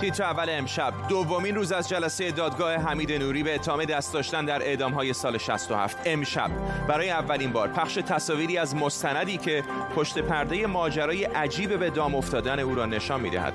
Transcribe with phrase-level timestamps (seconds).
[0.00, 0.94] تیتر اول امشب.
[1.08, 5.38] دومین روز از جلسه دادگاه حمید نوری به اتهام دست داشتن در اعدام های سال
[5.38, 6.50] 67 امشب.
[6.88, 9.64] برای اولین بار پخش تصاویری از مستندی که
[9.96, 13.52] پشت پرده ماجرای عجیب به دام افتادن او را نشان می‌دهد.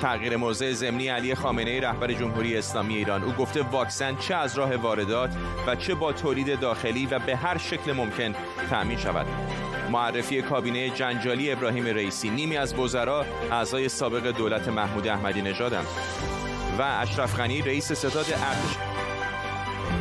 [0.00, 3.24] تغییر موضع ضمنی علی خامنه ای رهبر جمهوری اسلامی ایران.
[3.24, 5.30] او گفته واکسن چه از راه واردات
[5.66, 8.34] و چه با تولید داخلی و به هر شکل ممکن
[8.70, 9.26] تأمین شود.
[9.92, 15.86] معرفی کابینه جنجالی ابراهیم رئیسی نیمی از وزرا اعضای سابق دولت محمود احمدی نژادند
[16.78, 18.76] و اشرف غنی رئیس ستاد ارتش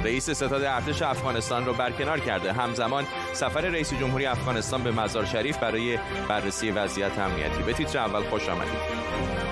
[0.03, 2.53] رئیس ستاد ارتش افغانستان را برکنار کرده.
[2.53, 7.63] همزمان سفر رئیس جمهوری افغانستان به مزار شریف برای بررسی وضعیت امنیتی.
[7.63, 9.50] به تیتر اول خوش آمدید.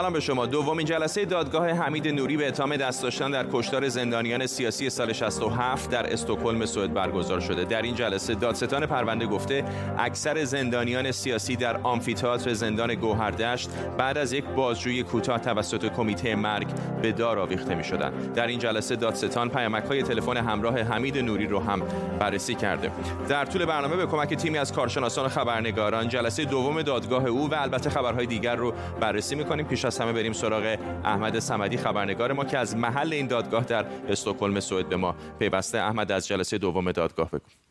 [0.00, 0.46] سلام به شما.
[0.46, 5.90] دومین جلسه دادگاه حمید نوری به اتهام دست داشتن در کشتار زندانیان سیاسی سال 67
[5.90, 7.64] در استکهلم سوئد برگزار شده.
[7.64, 9.64] در این جلسه دادستان پرونده گفته
[9.98, 16.68] اکثر زندانیان سیاسی در آمفیتئاتر زندان گوهردشت بعد از یک بازجویی کوتاه توسط کمیته مرگ
[17.02, 18.10] به دار آویخته می شدن.
[18.34, 21.82] در این جلسه دادستان پیامک های تلفن همراه حمید نوری رو هم
[22.18, 22.90] بررسی کرده.
[23.28, 27.54] در طول برنامه به کمک تیمی از کارشناسان و خبرنگاران جلسه دوم دادگاه او و
[27.54, 29.66] البته خبرهای دیگر رو بررسی می‌کنیم.
[29.66, 33.86] پیش از همه بریم سراغ احمد سمدی خبرنگار ما که از محل این دادگاه در
[34.08, 35.78] استکهلم سوئد به ما پیوسته.
[35.78, 37.69] احمد از جلسه دوم دادگاه بگو.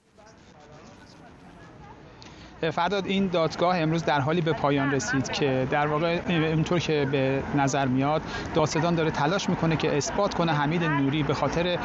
[2.62, 7.44] فرداد این دادگاه امروز در حالی به پایان رسید که در واقع اینطور که به
[7.56, 8.22] نظر میاد
[8.54, 11.80] دادستان داره تلاش می‌کنه که اثبات کنه حمید نوری به خاطر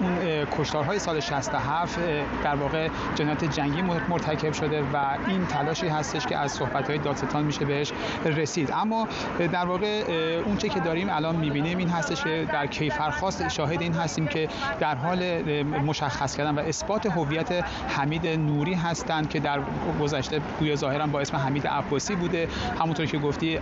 [0.00, 0.18] اون
[0.58, 1.98] کشتارهای سال 67
[2.44, 4.96] در واقع جنایت جنگی مرتکب شده و
[5.28, 7.92] این تلاشی هستش که از صحبت‌های دادستان میشه بهش
[8.24, 8.72] رسید.
[8.72, 9.08] اما
[9.52, 10.02] در واقع
[10.46, 14.48] اون چه که داریم الان می‌بینیم این هستش که در کیفرخواست شاهد این هستیم که
[14.80, 19.60] در حال مشخص کردن و اثبات هویت حمید نوری هستند که در
[19.92, 22.48] گذشته گویا ظاهرا با اسم حمید عباسی بوده.
[22.80, 23.58] همونطور که گفتی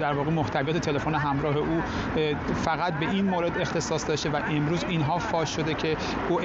[0.00, 1.82] در واقع محتویات تلفن همراه او
[2.64, 5.96] فقط به این مورد اختصاص داشته و امروز اینها فاش شده که
[6.28, 6.40] او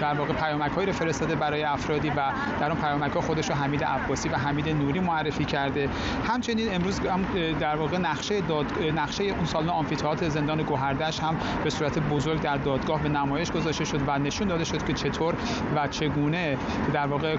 [0.00, 2.14] در واقع پیامک رو فرستاده برای افرادی و
[2.60, 5.88] در اون پیامک ها خودش رو حمید عباسی و حمید نوری معرفی کرده.
[6.28, 7.26] همچنین امروز هم
[7.60, 12.56] در واقع نقشه داد نقشه اون سالن آمفی‌تئاتر زندان گوهردش هم به صورت بزرگ در
[12.56, 15.34] دادگاه به نمایش گذاشته شد و نشون داده شد که چطور
[15.76, 16.56] و چگونه
[16.92, 17.36] در واقع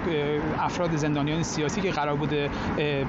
[0.58, 2.50] افراد زندان زندانیان سیاسی که قرار بوده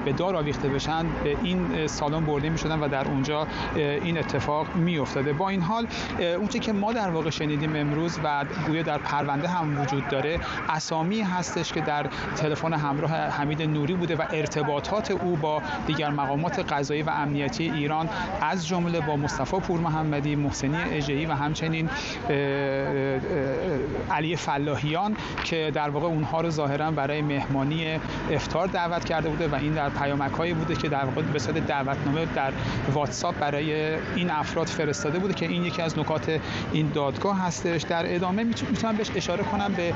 [0.04, 3.46] به دار آویخته بشن به این سالن برده می شدن و در اونجا
[3.76, 5.86] این اتفاق می افتاده با این حال
[6.38, 11.20] اونچه که ما در واقع شنیدیم امروز و گویا در پرونده هم وجود داره اسامی
[11.20, 12.06] هستش که در
[12.36, 18.08] تلفن همراه حمید نوری بوده و ارتباطات او با دیگر مقامات قضایی و امنیتی ایران
[18.40, 21.88] از جمله با مصطفی پور محمدی محسنی اجهی و همچنین
[24.10, 27.98] علی فلاحیان که در واقع اونها رو ظاهرا برای مهمانی
[28.30, 31.66] افتار دعوت کرده بوده و این در پیامک هایی بوده که در واقع به صورت
[31.66, 32.52] دعوتنامه در
[32.92, 36.40] واتساپ برای این افراد فرستاده بوده که این یکی از نکات
[36.72, 37.82] این دادگاه هستش.
[37.82, 39.94] در ادامه می‌تونم بهش اشاره کنم به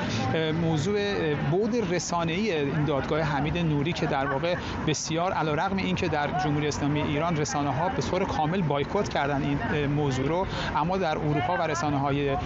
[0.52, 4.54] موضوع بود رسانه ای این دادگاه حمید نوری که در واقع
[4.86, 9.86] بسیار علیرغم اینکه در جمهوری اسلامی ایران رسانه ها به طور کامل بایکوت کردن این
[9.86, 10.46] موضوع رو
[10.76, 12.36] اما در اروپا و رسانه های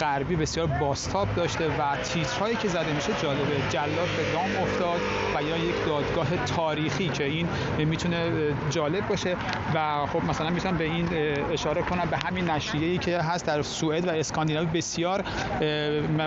[0.00, 3.56] غربی بسیار باستاب داشته و تیترهایی که زده میشه جالبه.
[3.70, 5.00] جلاد به دام افتاد.
[5.36, 7.48] و یا یک دادگاه تاریخی که این
[7.78, 8.32] می‌تونه
[8.70, 9.36] جالب باشه
[9.74, 11.08] و خب مثلا می‌تونم به این
[11.52, 12.04] اشاره کنم.
[12.10, 15.24] به همین نشریه‌ای که هست در سوئد و اسکاندیناوی بسیار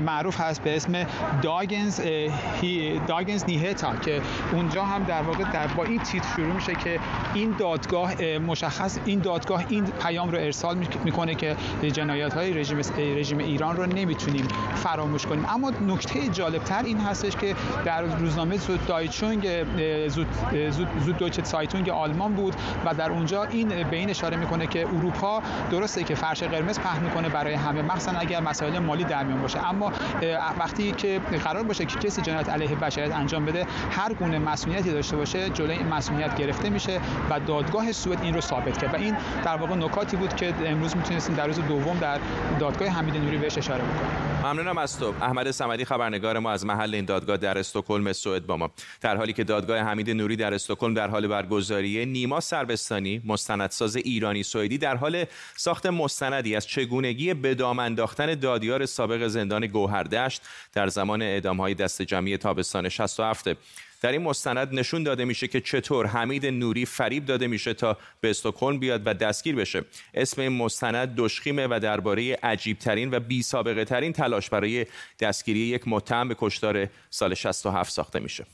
[0.02, 1.06] معروف هست به اسم
[1.42, 2.02] داگنز
[3.08, 4.22] داگنز نیهتا که
[4.54, 7.00] اونجا هم در واقع در با این تیتر شروع میشه که
[7.34, 11.56] این دادگاه مشخص این دادگاه این پیام رو ارسال می‌کنه که
[11.94, 15.46] جنایات های رژیم رژیم ایران رو نمی‌تونیم فراموش کنیم.
[15.50, 17.56] اما نکته جالبتر این هستش که
[17.86, 19.48] در روزنامه دایچونگ
[20.08, 20.28] زود
[21.06, 22.56] زود دویچه سایتونگ آلمان بود
[22.86, 25.42] و در اونجا این به این اشاره می‌کنه که اروپا
[25.72, 29.70] درسته که فرش قرمز پهن می‌کنه برای همه مخصوصا اگر مسائل مالی در میان باشه.
[29.70, 29.92] اما
[30.60, 35.16] وقتی که قرار باشه که کسی جنایت علیه بشریت انجام بده هر گونه مسئولیتی داشته
[35.16, 37.00] باشه جلوی این مسئولیت گرفته میشه
[37.30, 38.94] و دادگاه سوئد این رو ثابت کرد.
[38.94, 39.16] و این
[39.46, 42.20] در واقع نکاتی بود که امروز می‌تونستیم در روز دوم در
[42.60, 44.34] دادگاه حمید نوری بهش اشاره بکنیم.
[44.44, 45.14] ممنونم از تو.
[45.22, 48.63] احمد سمدی خبرنگار ما از محل این دادگاه در استکهلم سوئد با ما
[49.02, 54.44] در حالی که دادگاه حمید نوری در استکهلم در حال برگزاری نیما سربستانی مستندساز ایرانی
[54.44, 55.26] سوئدی در حال
[55.56, 60.42] ساخت مستندی از چگونگی به دام انداختن دادیار سابق زندان گوهردشت
[60.74, 63.48] در زمان اعدامهای دست جمعی تابستان 67
[64.04, 68.30] در این مستند نشون داده میشه که چطور حمید نوری فریب داده میشه تا به
[68.30, 69.84] استکهلم بیاد و دستگیر بشه.
[70.14, 74.86] اسم این مستند دشخیمه و درباره عجیب ترین و بی سابقه ترین تلاش برای
[75.20, 78.46] دستگیری یک متهم به کشتار سال 67 ساخته میشه.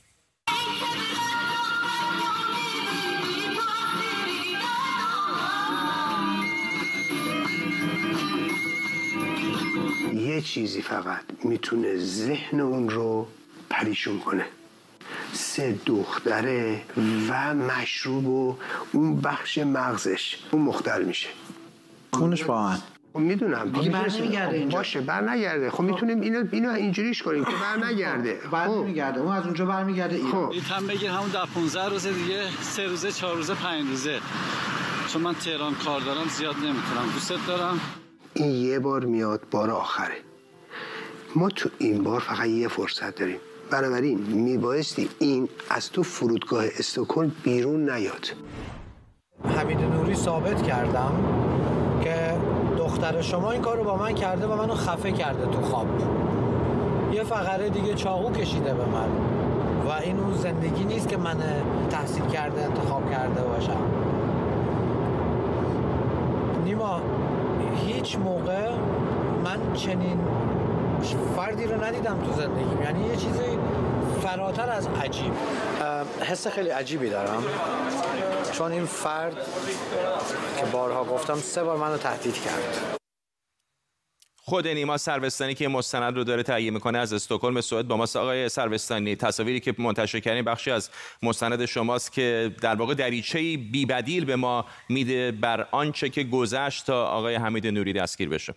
[10.13, 13.27] یه چیزی فقط می‌تونه ذهن اون رو
[13.69, 14.45] پریشون کنه.
[15.33, 16.81] سه دختره
[17.29, 18.57] و مشروب و
[18.91, 20.37] اون بخش مغزش.
[20.51, 21.29] اون مختل میشه.
[22.13, 22.77] خونش با من
[23.13, 23.71] خب می‌دونم.
[23.71, 24.77] دیگه بر نمیگرده اینجا.
[24.77, 25.83] باشه بر نگرده خب.
[25.83, 28.73] می‌تونیم اینو اینو اینجوریش کنیم که بر نگرده بر خب.
[28.73, 30.31] نمیگرده اون از اونجا برمیگرده ایران.
[30.31, 30.51] خب.
[30.51, 34.19] این هم بگیر همون در 15 روزه دیگه سه روزه چهار روزه پنج روزه.
[35.07, 37.11] چون من تهران کار دارم زیاد نمی‌تونم.
[37.13, 37.79] دوست دارم.
[38.33, 40.17] این یه بار میاد بار آخره.
[41.35, 43.39] ما تو این بار فقط یه فرصت داریم.
[43.71, 48.25] بنابراین میبایستی این از تو فرودگاه استکهلم بیرون نیاد.
[49.57, 51.11] حمید نوری ثابت کردم
[52.03, 52.33] که
[52.77, 55.87] دختر شما این کار رو با من کرده و منو خفه کرده تو خواب.
[57.13, 59.09] یه فقره دیگه چاقو کشیده به من
[59.87, 61.37] و این اون زندگی نیست که من
[61.89, 63.79] تحصیل کرده انتخاب کرده باشم.
[66.65, 67.01] نیما
[67.85, 68.69] هیچ موقع
[69.43, 70.19] من چنین
[71.35, 72.81] فردی رو ندیدم تو زندگیم.
[72.81, 73.59] یعنی یه چیزی
[74.21, 75.33] فراتر از عجیب.
[76.21, 77.43] حس خیلی عجیبی دارم.
[78.51, 79.35] چون این فرد
[80.59, 82.95] که بارها گفتم سه بار منو تهدید کرد.
[84.41, 88.49] خود نیما سروستانی که مستند رو داره تهیه می‌کنه از استکهلم سوئد با ماست آقای
[88.49, 90.89] سروستانی تصاویری که منتشر کردین بخشی از
[91.23, 96.85] مستند شماست که در واقع دریچه بی بدیل به ما میده بر آنچه که گذشت
[96.85, 98.53] تا آقای حمید نوری دستگیر بشه.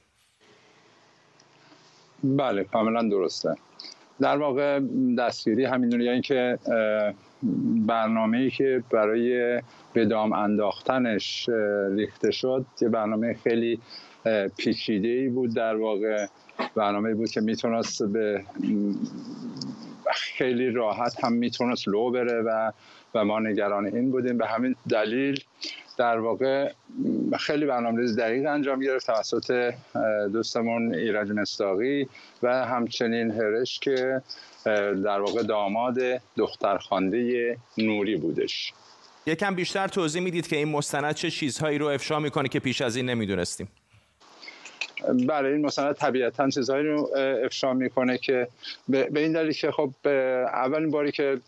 [2.24, 3.54] بله کاملا درسته.
[4.20, 4.80] در واقع
[5.18, 6.58] دستگیری همین این که
[7.86, 9.60] برنامه ای که برای
[9.92, 11.48] به انداختنش
[11.96, 13.80] ریخته شد یه برنامه خیلی
[14.56, 16.26] پیچیده ای بود در واقع.
[16.74, 18.44] برنامه بود که می‌تونست به
[20.14, 22.72] خیلی راحت هم می‌تونست لو بره و
[23.14, 24.38] و ما نگران این بودیم.
[24.38, 25.40] به همین دلیل
[25.98, 26.72] در واقع
[27.40, 29.74] خیلی برنامه‌ریزی دقیق انجام گرفت توسط
[30.32, 32.08] دوستمون ایرج مستاقی
[32.42, 34.22] و همچنین هرش که
[35.04, 35.98] در واقع داماد
[36.36, 38.72] دخترخوانده نوری بودش.
[39.26, 42.96] یکم بیشتر توضیح می‌دید که این مستند چه چیزهایی رو افشا می‌کنه که پیش از
[42.96, 43.68] این نمی‌دونستیم.
[45.28, 47.10] بله این مستند طبیعتا چیزهایی رو
[47.44, 48.48] افشا می‌کنه که
[48.88, 49.90] به این دلیل که خب
[50.46, 51.40] اولین باری که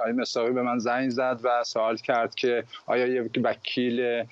[0.00, 4.24] آقای مستاقی به من زنگ زد و سوال کرد که آیا یک وکیل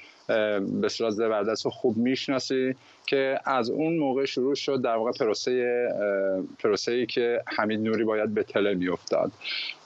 [0.80, 2.74] به صورت زبردست رو خوب می‌شناسی
[3.06, 5.88] که از اون موقع شروع شد در واقع پروسه
[6.58, 9.32] پروسه ای که حمید نوری باید به تله میافتاد.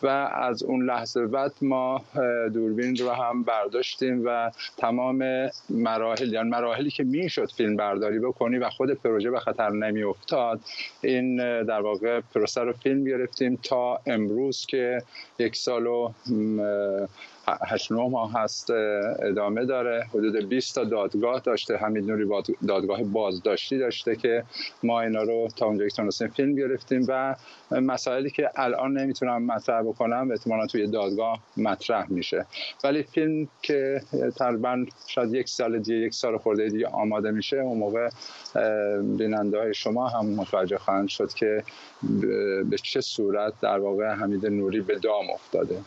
[0.03, 2.05] و از اون لحظه بعد ما
[2.55, 8.71] دوربین رو هم برداشتیم و تمام مراحل یعنی مراحلی که می‌شد فیلم برداری بکنی و
[8.71, 10.61] خود پروژه به خطر نمیافتاد
[11.03, 15.03] این در واقع پروسه رو فیلم گرفتیم تا امروز که
[15.39, 16.13] یک سال و
[17.67, 18.71] هشت نه ماه هست
[19.23, 20.07] ادامه داره.
[20.15, 21.77] حدود 20 تا دادگاه داشته.
[21.77, 22.29] حمید نوری
[22.69, 24.45] دادگاه بازداشتی داشته که
[24.83, 27.37] ما اینا رو تا اونجا که فیلم گرفتیم و
[27.71, 32.47] مسائلی که الان نمی‌تونم مطرح بکنم احتمالا توی دادگاه مطرح میشه.
[32.85, 34.01] ولی فیلم که
[34.39, 38.09] تقریبا شاید یک سال دیگه یک سال خورده دیگه آماده میشه اون موقع
[39.19, 41.63] بیننده های شما هم متوجه خواهند شد که
[42.71, 45.79] به چه صورت در واقع حمید نوری به دام افتاده.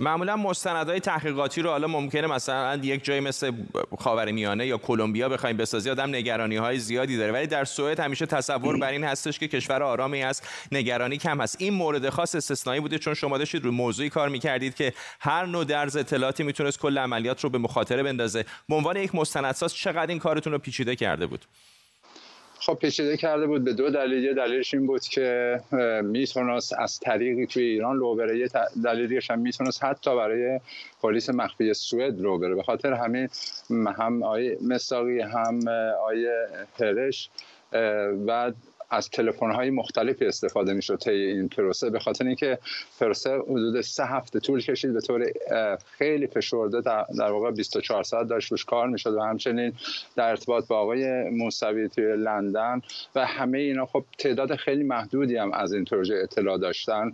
[0.00, 3.52] معمولا مستندهای تحقیقاتی رو حالا ممکنه مثلا یک جای مثل
[3.98, 7.32] خاورمیانه یا کلمبیا بخوایم بسازی آدم نگرانی های زیادی داره.
[7.32, 11.56] ولی در سوئد همیشه تصور بر این هستش که کشور آرامی است نگرانی کم هست
[11.58, 15.64] این مورد خاص استثنایی بوده چون شما داشتید روی موضوعی کار می‌کردید که هر نوع
[15.64, 18.44] درز اطلاعاتی می‌تونست کل عملیات رو به مخاطره بندازه.
[18.68, 21.44] به عنوان یک مستندساز چقدر این کارتون رو پیچیده کرده بود؟
[22.66, 23.64] خب پیچیده کرده بود.
[23.64, 25.60] به دو دلیل یه دلیلش این بود که
[26.04, 28.38] می‌تونست از طریقی توی ایران لو بره.
[28.38, 28.48] یه
[28.84, 30.60] دلیلش هم می‌تونست حتی برای
[31.02, 32.54] پلیس مخفی سوئد رو بره.
[32.54, 33.28] به خاطر همین
[33.98, 35.68] هم آیه مساقی هم
[36.06, 36.46] آیه
[36.80, 37.30] هرش
[38.26, 38.52] و
[38.90, 42.58] از تلفن های مختلفی استفاده می‌شد طی این پروسه به خاطر اینکه
[43.00, 44.92] پروسه حدود سه هفته طول کشید.
[44.92, 45.26] به طور
[45.98, 46.80] خیلی فشرده
[47.18, 49.72] در, واقع 24 ساعت داشت روش کار می‌شد و همچنین
[50.16, 52.82] در ارتباط با آقای موسوی توی لندن
[53.14, 53.86] و همه اینا.
[53.86, 57.12] خب تعداد خیلی محدودی هم از این پروژه اطلاع داشتن.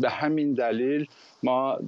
[0.00, 1.06] به همین دلیل
[1.46, 1.78] ما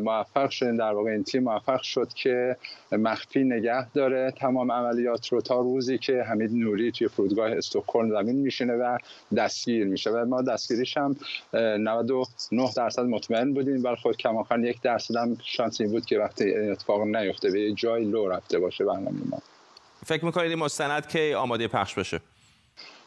[0.00, 0.76] موفق شدیم.
[0.76, 2.56] در واقع این تیم موفق شد که
[2.92, 4.30] مخفی نگه داره.
[4.30, 8.98] تمام عملیات رو تا روزی که حمید نوری توی فرودگاه استکهلم زمین میشینه و
[9.36, 10.10] دستگیر میشه.
[10.10, 11.16] و ما دستگیریش هم
[11.52, 12.26] 99
[12.76, 13.84] درصد مطمئن بودیم.
[13.84, 17.50] ولی خود کماکان یک درصد هم شانسی بود که وقتی اتفاق نیفته.
[17.50, 19.38] به جای لو رفته باشه برنامه ما.
[20.06, 22.20] فکر می‌کنید این مستند که آماده پخش بشه؟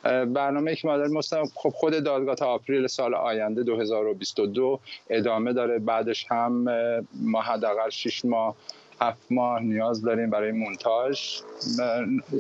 [0.03, 1.21] برنامه که ما داریم
[1.55, 4.79] خب خود دادگاه تا آپریل سال آینده 2022
[5.09, 5.79] ادامه داره.
[5.79, 6.65] بعدش هم
[7.13, 8.55] ما حداقل 6 ماه
[9.01, 11.41] هفت ماه نیاز داریم برای مونتاژ.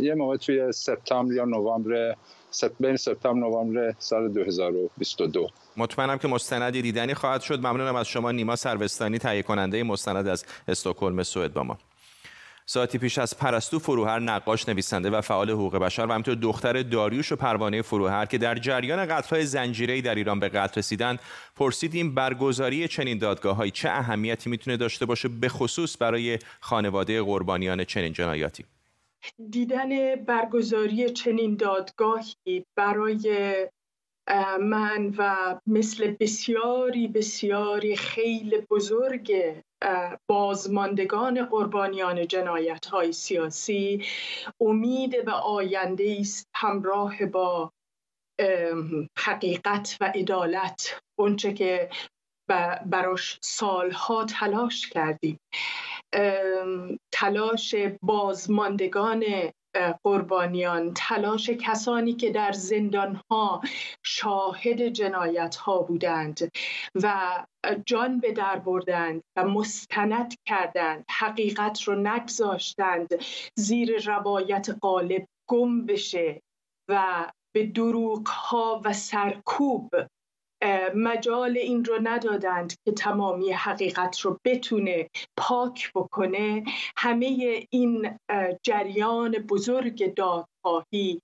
[0.01, 2.15] یه موقع توی سپتامبر یا نوامبر
[2.79, 7.59] بین سپتامبر نوامبر سال 2022 مطمئنم که مستندی دیدنی خواهد شد.
[7.59, 8.31] ممنونم از شما.
[8.31, 11.77] نیما سروستانی تهیه کننده مستند از استکهلم سوئد با ما.
[12.65, 17.31] ساعتی پیش از پرستو فروهر نقاش نویسنده و فعال حقوق بشر و همینطور دختر داریوش
[17.31, 21.19] و پروانه فروهر که در جریان قتل‌های زنجیره‌ای در ایران به قتل رسیدند
[21.55, 28.13] پرسیدیم برگزاری چنین دادگاههایی چه اهمیتی می‌تونه داشته باشه به خصوص برای خانواده قربانیان چنین
[28.13, 28.65] جنایاتی؟
[29.49, 33.55] دیدن برگزاری چنین دادگاهی برای
[34.59, 39.55] من و مثل بسیاری بسیاری خیلی بزرگ
[40.29, 44.05] بازماندگان قربانیان جنایت های سیاسی
[44.61, 47.71] امید به آینده است همراه با
[49.17, 51.89] حقیقت و عدالت اونچه که
[52.85, 55.39] براش سالها تلاش کردیم.
[57.11, 59.23] تلاش بازماندگان
[60.03, 63.61] قربانیان تلاش کسانی که در زندان ها
[64.03, 66.51] شاهد جنایت ها بودند
[66.95, 67.45] و
[67.85, 73.09] جان به در بردند و مستند کردند حقیقت رو نگذاشتند
[73.55, 76.41] زیر روایت غالب گم بشه
[76.89, 79.89] و به دروغ ها و سرکوب
[80.95, 86.63] مجال این رو ندادند که تمامی حقیقت رو بتونه پاک بکنه.
[86.97, 88.19] همه این
[88.63, 91.21] جریان بزرگ دادخواهی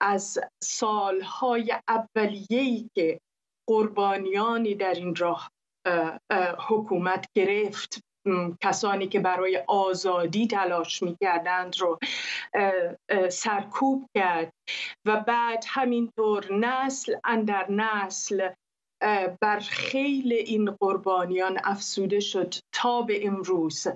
[0.00, 3.20] از سالهای اولیه‌ای که
[3.68, 5.50] قربانیانی در این راه
[6.68, 8.00] حکومت گرفت
[8.62, 11.98] کسانی که برای آزادی تلاش می‌کردند رو
[13.30, 14.52] سرکوب کرد.
[15.06, 18.48] و بعد همینطور نسل اندر نسل
[19.40, 23.86] بر خیل این قربانیان افسوده شد تا به امروز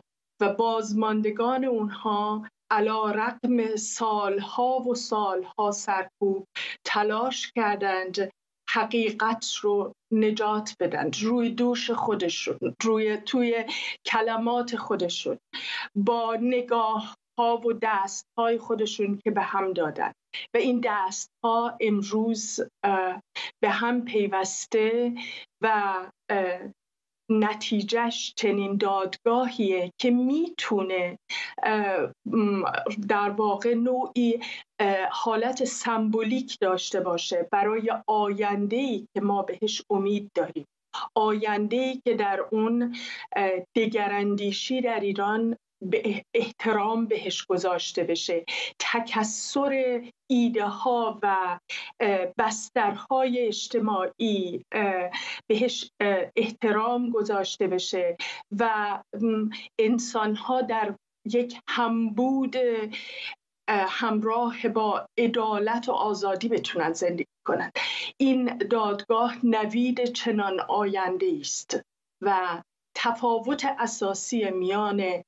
[0.41, 6.47] و بازماندگان اونها علا رقم سالها و سالها سرکوب
[6.85, 8.31] تلاش کردند
[8.69, 13.65] حقیقت رو نجات بدن روی دوش خودشون روی توی
[14.07, 15.39] کلمات خودشون.
[15.95, 20.13] با نگاه و دست های خودشون که به هم دادن.
[20.55, 22.61] و این دست ها امروز
[23.61, 25.15] به هم پیوسته
[25.61, 25.95] و
[27.31, 31.19] نتیجهش چنین دادگاهیه که می‌تونه
[33.09, 34.41] در واقع نوعی
[35.11, 40.67] حالت سمبولیک داشته باشه برای آینده که ما بهش امید داریم.
[41.15, 42.97] آینده که در اون
[43.77, 48.45] دگراندیشی در ایران به احترام بهش گذاشته بشه.
[48.79, 51.59] تکسر ایده ها و
[52.39, 54.65] بسترهای اجتماعی
[55.47, 55.91] بهش
[56.37, 58.17] احترام گذاشته بشه
[58.59, 59.03] و
[59.79, 60.95] انسان ها در
[61.25, 62.57] یک همبود
[63.69, 67.73] همراه با عدالت و آزادی بتونن زندگی کنند
[68.17, 71.81] این دادگاه نوید چنان آینده است
[72.23, 72.63] و
[72.97, 75.23] تفاوت اساسی میان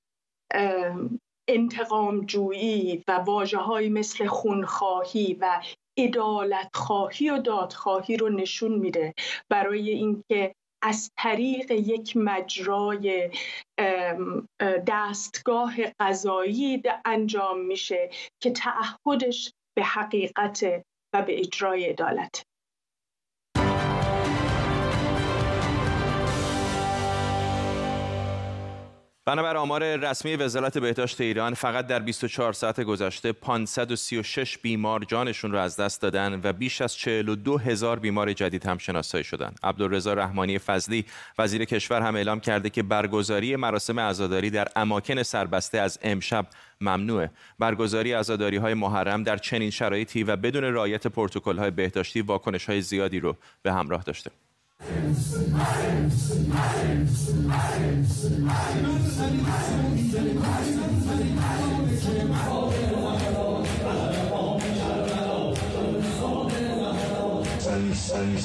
[1.48, 5.62] انتقام جویی و واجه های مثل خونخواهی و
[5.98, 9.14] ادالت خواهی و دادخواهی رو نشون میده.
[9.48, 13.30] برای اینکه از طریق یک مجرای
[14.86, 18.10] دستگاه قضایی انجام میشه
[18.42, 22.42] که تعهدش به حقیقت و به اجرای عدالت.
[29.24, 35.62] بنابر آمار رسمی وزارت بهداشت ایران فقط در 24 ساعت گذشته 536 بیمار جانشون را
[35.62, 39.58] از دست دادن و بیش از 42 هزار بیمار جدید هم شناسایی شدند.
[39.62, 41.04] عبدالرضا رحمانی فضلی
[41.38, 46.46] وزیر کشور هم اعلام کرده که برگزاری مراسم عزاداری در اماکن سربسته از امشب
[46.80, 47.30] ممنوعه.
[47.58, 52.82] برگزاری عزاداری های محرم در چنین شرایطی و بدون رعایت پروتکل های بهداشتی واکنش های
[52.82, 54.30] زیادی رو به همراه داشته.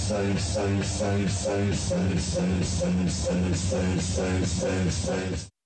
[0.08, 5.57] Save, save, save, save, save, save, save, save, save, save, save.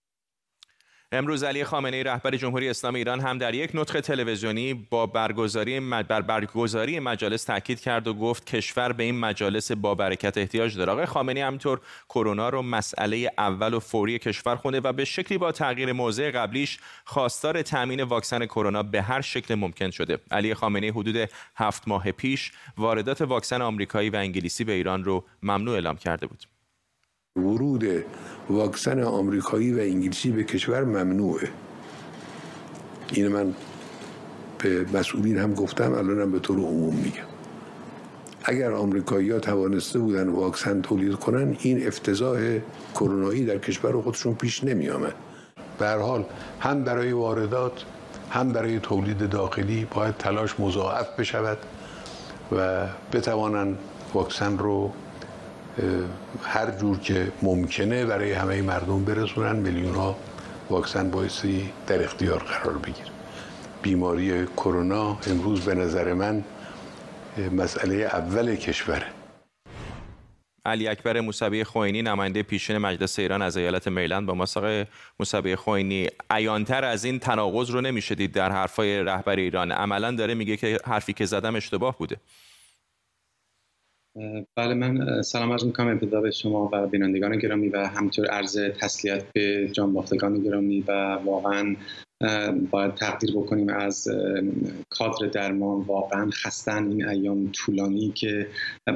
[1.13, 6.21] امروز علی خامنه رهبر جمهوری اسلامی ایران هم در یک نطق تلویزیونی با برگزاری بر
[6.21, 10.91] برگزاری مجالس تاکید کرد و گفت کشور به این مجالس با برکت احتیاج داره.
[10.91, 15.37] آقای خامنه ای همینطور کرونا رو مسئله اول و فوری کشور خونده و به شکلی
[15.37, 20.19] با تغییر موضع قبلیش خواستار تامین واکسن کرونا به هر شکل ممکن شده.
[20.31, 25.73] علی خامنه حدود هفت ماه پیش واردات واکسن آمریکایی و انگلیسی به ایران رو ممنوع
[25.73, 26.60] اعلام کرده بود.
[27.35, 27.85] ورود
[28.49, 31.49] واکسن آمریکایی و انگلیسی به کشور ممنوعه.
[33.13, 33.53] این من
[34.57, 37.23] به مسئولین هم گفتم الانم به طور عموم میگم.
[38.43, 42.59] اگر آمریکایی ها توانسته بودن واکسن تولید کنن این افتضاح
[42.93, 45.13] کرونایی در کشور خودشون پیش نمی آمد
[45.79, 46.25] به حال
[46.59, 47.83] هم برای واردات
[48.29, 51.57] هم برای تولید داخلی باید تلاش مضاعف بشود
[52.51, 53.77] و بتوانند
[54.13, 54.93] واکسن رو
[56.43, 60.15] هر جور که ممکنه برای همه مردم برسونن میلیون ها
[60.69, 63.11] واکسن بایستی در اختیار قرار بگیر
[63.81, 66.43] بیماری کرونا امروز به نظر من
[67.51, 69.05] مسئله اول کشوره.
[70.65, 74.87] علی اکبر موسوی خوینی نماینده پیشین مجلس ایران از ایالت میلند با مساق
[75.19, 79.71] موسوی خوینی عیانتر از این تناقض رو نمیشه دید در حرفای رهبر ایران.
[79.71, 82.17] عملا داره میگه که حرفی که زدم اشتباه بوده.
[84.57, 89.23] بله من سلام عرض می‌کنم ابتدا به شما و بینندگان گرامی و همطور عرض تسلیت
[89.33, 90.91] به جانباختگان گرامی و
[91.25, 91.75] واقعا
[92.71, 94.07] باید تقدیر بکنیم از
[94.89, 98.47] کادر درمان واقعا خستن این ایام طولانی که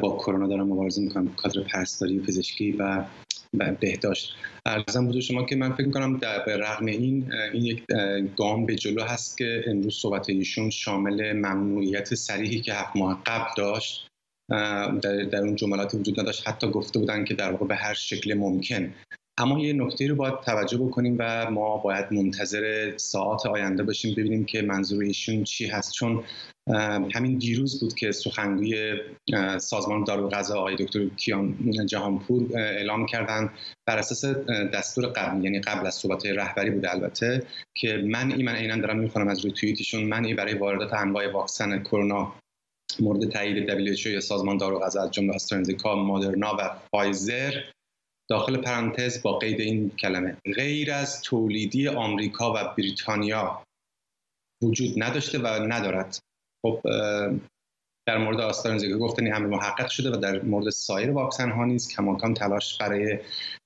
[0.01, 3.05] با کرونا دارن مبارزه می‌کنم کادر پرستاری پزشکی و
[3.79, 4.35] بهداشت.
[4.65, 7.83] ارزم بود شما که من فکر کنم در رغم این این یک
[8.37, 13.49] گام به جلو هست که امروز صحبت ایشون شامل ممنوعیت سریحی که هفت ماه قبل
[13.57, 14.07] داشت.
[14.49, 16.47] در, در اون جملات وجود نداشت.
[16.47, 18.93] حتی گفته بودن که در واقع به هر شکل ممکن.
[19.37, 24.45] اما یه نکته رو باید توجه بکنیم و ما باید منتظر ساعات آینده باشیم ببینیم
[24.45, 25.93] که منظور ایشون چی هست.
[25.93, 26.23] چون
[27.13, 28.93] همین دیروز بود که سخنگوی
[29.59, 33.49] سازمان دارو غذا آقای دکتر کیان جهانپور اعلام کردن
[33.85, 34.25] بر اساس
[34.73, 38.99] دستور قبل یعنی قبل از صحبت رهبری بوده البته که من ای من عینا دارم
[38.99, 42.35] می‌خونم از روی توییتشون منعی برای واردات انواع واکسن کرونا
[42.99, 47.53] مورد تایید WHO یا سازمان دارو غذا از جمله آسترازنیکا، مادرنا و فایزر.
[48.29, 50.37] داخل پرانتز با قید این کلمه.
[50.55, 53.63] غیر از تولیدی آمریکا و بریتانیا
[54.63, 56.19] وجود نداشته و ندارد.
[56.65, 56.81] خب
[58.07, 62.33] در مورد آسترازنیکا گفتنی همه محقق شده و در مورد سایر واکسن ها نیز کماکان
[62.33, 63.19] تلاش برای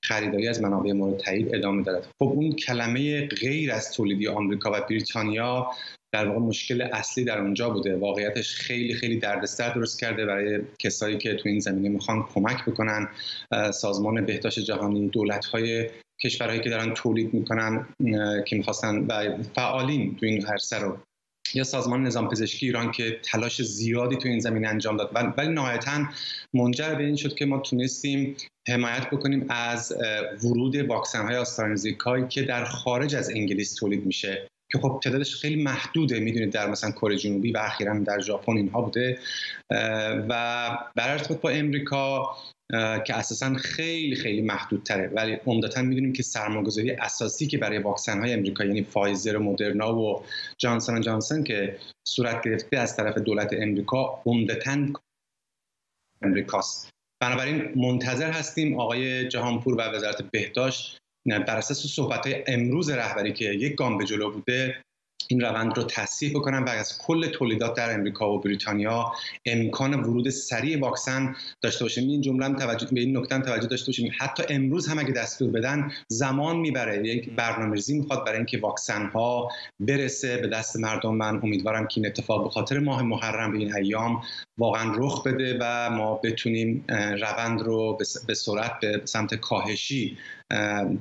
[0.04, 2.08] خریداری از منابع مورد تایید ادامه دارد.
[2.20, 5.72] خب اون کلمه غیر از تولیدی آمریکا و بریتانیا
[6.12, 7.96] در واقع مشکل اصلی در اونجا بوده.
[7.96, 13.08] واقعیتش خیلی خیلی دردسر درست کرده برای کسایی که تو این زمینه می‌خوان کمک بکنن.
[13.74, 15.90] سازمان بهداشت جهانی دولت های
[16.24, 17.88] کشورهایی که دارن تولید می‌کنن
[18.48, 20.98] که می‌خواستن و فعالین تو این عرصه رو.
[21.54, 25.12] یا سازمان نظام پزشکی ایران که تلاش زیادی تو این زمینه انجام داد.
[25.38, 26.06] ولی نهایتا
[26.54, 28.36] منجر به این شد که ما تونستیم
[28.68, 29.96] حمایت بکنیم از
[30.44, 31.46] ورود واکسن
[32.06, 34.48] های که در خارج از انگلیس تولید میشه.
[34.72, 36.20] که خب تعدادش خیلی محدوده.
[36.20, 39.20] می‌دونید در مثلا کره جنوبی و اخیرا در ژاپن اینها بوده.
[40.30, 42.36] و در ارتباط با امریکا
[43.06, 48.20] که اساسا خیلی خیلی محدود تره ولی عمدتا می‌دونیم که سرمایه‌گذاری اساسی که برای واکسن
[48.20, 50.24] های امریکا یعنی فایزر و مدرنا و
[50.58, 51.78] جانسون جانسون که
[52.08, 54.78] صورت گرفته از طرف دولت امریکا عمدتا
[56.22, 56.90] امریکاست.
[57.22, 63.46] بنابراین منتظر هستیم آقای جهانپور و وزارت بهداشت بر اساس صحبت های امروز رهبری که
[63.46, 64.84] یک گام به جلو بوده
[65.28, 69.12] این روند رو تصحیح بکنن و از کل تولیدات در امریکا و بریتانیا
[69.46, 72.10] امکان ورود سریع واکسن داشته باشیم.
[72.10, 74.12] این جمله توجه به این نکته توجه داشته باشیم.
[74.20, 77.08] حتی امروز هم اگه دستور بدن زمان می‌بره.
[77.08, 81.16] یک برنامه‌ریزی می‌خواد برای اینکه واکسن ها برسه به دست مردم.
[81.16, 84.22] من امیدوارم که این اتفاق به خاطر ماه محرم به این ایام
[84.58, 86.86] واقعا رخ بده و ما بتونیم
[87.22, 90.18] روند رو به سرعت به سمت کاهشی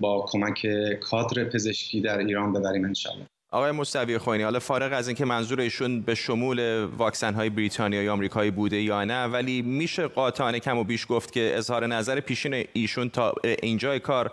[0.00, 0.66] با کمک
[1.00, 6.00] کادر پزشکی در ایران ببریم انشالله آقای مستوی خوینی حالا فارغ از اینکه منظور ایشون
[6.00, 10.84] به شمول واکسن های بریتانیا یا آمریکایی بوده یا نه ولی میشه قاطعانه کم و
[10.84, 14.30] بیش گفت که اظهار نظر پیشین ایشون تا اینجای کار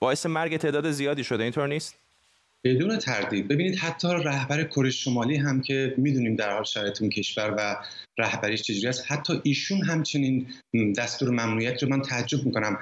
[0.00, 1.42] باعث مرگ تعداد زیادی شده.
[1.42, 2.05] اینطور نیست؟
[2.66, 3.48] بدون تردید.
[3.48, 7.76] ببینید حتی رهبر کره شمالی هم که می‌دونیم در حال شرایط اون کشور و
[8.18, 10.46] رهبریش چجوری است حتی ایشون همچنین
[10.98, 12.78] دستور ممنوعیت رو من تعجب می‌کنم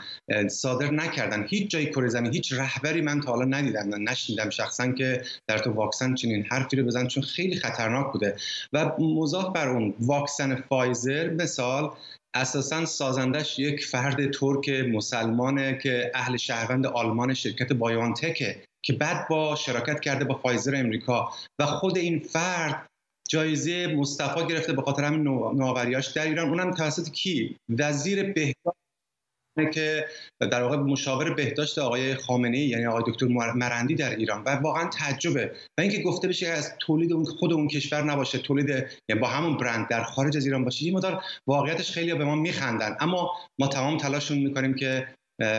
[0.50, 1.46] صادر نکردن.
[1.48, 5.70] هیچ جای کره زمین هیچ رهبری من تا حالا ندیدم نشنیدم شخصا که در تو
[5.70, 8.36] واکسن چنین حرفی رو بزن چون خیلی خطرناک بوده.
[8.72, 11.90] و مضاف بر اون واکسن فایزر مثال
[12.34, 18.56] اساسا سازندش یک فرد ترک مسلمانه که اهل شهروند آلمان شرکت بایونتکه.
[18.84, 22.86] که بعد با شراکت کرده با فایزر امریکا و خود این فرد
[23.28, 25.22] جایزه مصطفی گرفته به خاطر همین
[25.58, 26.48] نوآوریاش در ایران.
[26.48, 28.78] اونم توسط کی؟ وزیر بهداشت.
[29.72, 30.06] که
[30.40, 34.42] در واقع مشاور بهداشت آقای خامنه‌ای یعنی آقای دکتر مرندی در ایران.
[34.42, 35.52] و واقعا تعجبه.
[35.78, 38.68] و اینکه گفته بشه از تولید اون خود اون کشور نباشه تولید
[39.08, 42.34] یعنی با همون برند در خارج از ایران باشه این مدار واقعیتش خیلی به ما
[42.34, 42.96] میخندن.
[43.00, 45.08] اما ما تمام تلاشمون می‌کنیم که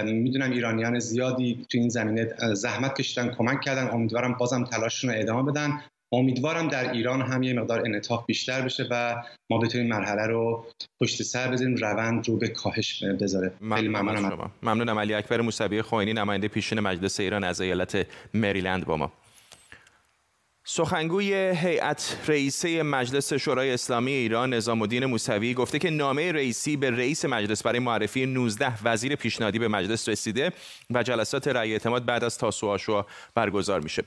[0.06, 3.90] می‌دونم ایرانیان زیادی تو این زمینه زحمت کشیدن کمک کردن.
[3.90, 5.82] امیدوارم بازم تلاششون رو ادامه بدن.
[6.12, 9.16] امیدوارم در ایران هم یه مقدار انعطاف بیشتر بشه و
[9.50, 10.66] ما بتونیم مرحله رو
[11.02, 13.52] پشت سر بزنیم روند رو به کاهش بذاره.
[13.76, 18.98] خیلی ممنونم ممنونم علی اکبر موسوی خوینی نماینده پیشین مجلس ایران از ایالت مریلند با
[18.98, 19.12] ما.
[20.67, 26.91] سخنگوی هیئت رئیسه مجلس شورای اسلامی ایران نظام الدین موسوی گفته که نامه رئیسی به
[26.91, 30.51] رئیس مجلس برای معرفی 19 وزیر پیشنهادی به مجلس رسیده
[30.89, 34.04] و جلسات رأی اعتماد بعد از تاسو آشورا برگزار میشه.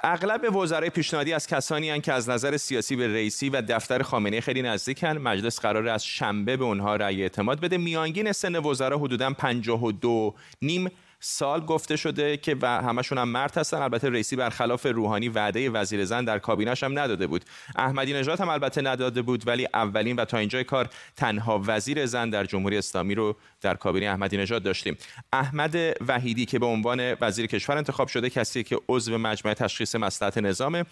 [0.00, 4.40] اغلب وزرای پیشنهادی از کسانی هستند که از نظر سیاسی به رئیسی و دفتر خامنه
[4.40, 9.30] خیلی نزدیکن مجلس قرار از شنبه به اونها رأی اعتماد بده میانگین سن وزرا حدودا
[9.30, 13.76] 52 نیم سال گفته شده که و همشون هم مرد هستن.
[13.76, 17.44] البته رئیسی برخلاف روحانی وعده وزیر زن در کابینش هم نداده بود.
[17.76, 22.30] احمدی نژاد هم البته نداده بود ولی اولین و تا اینجای کار تنها وزیر زن
[22.30, 24.96] در جمهوری اسلامی رو در کابینه احمدی نژاد داشتیم.
[25.32, 25.76] احمد
[26.08, 30.84] وحیدی که به عنوان وزیر کشور انتخاب شده کسی که عضو مجمع تشخیص مصلحت نظام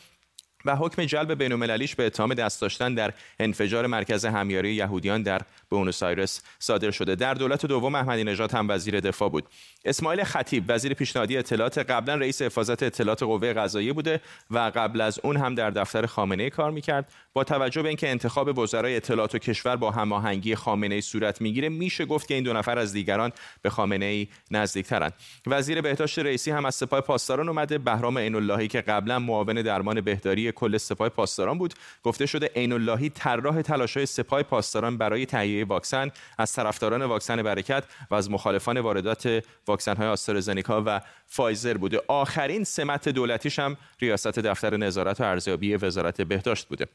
[0.64, 6.03] و حکم جلب بین‌المللیش به اتهام دست داشتن در انفجار مرکز همیاری یهودیان در بونوس
[6.03, 7.14] آیرس صادر شده.
[7.14, 9.44] در دولت دوم احمدی نژاد هم وزیر دفاع بود.
[9.85, 15.20] اسماعیل خطیب وزیر پیشنهادی اطلاعات قبلا رئیس حفاظت اطلاعات قوه قضاییه بوده و قبل از
[15.22, 17.12] اون هم در دفتر خامنه کار می‌کرد.
[17.33, 21.68] با توجه به اینکه انتخاب وزرای اطلاعات و کشور با هماهنگی خامنه ای صورت می‌گیره
[21.68, 25.14] میشه گفت که این دو نفر از دیگران به خامنه ای نزدیکترند
[25.46, 27.79] وزیر بهداشت رئیسی هم از سپاه پاسداران اومده.
[27.79, 31.74] بهرام عین که قبلا معاون درمان بهداری کل سپاه پاسداران بود.
[32.02, 37.84] گفته شده عین اللهی طراح تلاش‌های سپاه پاسداران برای تهیه واکسن از طرفداران واکسن برکت
[38.10, 42.00] و از مخالفان واردات واکسن های آسترازنیکا و فایزر بوده.
[42.08, 46.86] آخرین سمت دولتیش هم ریاست دفتر نظارت و ارزیابی وزارت بهداشت بوده.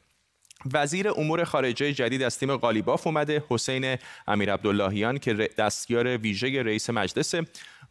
[0.72, 3.96] وزیر امور خارجه جدید از تیم قالیباف اومده حسین
[4.28, 7.34] امیر عبداللهیان که دستیار ویژه رئیس مجلس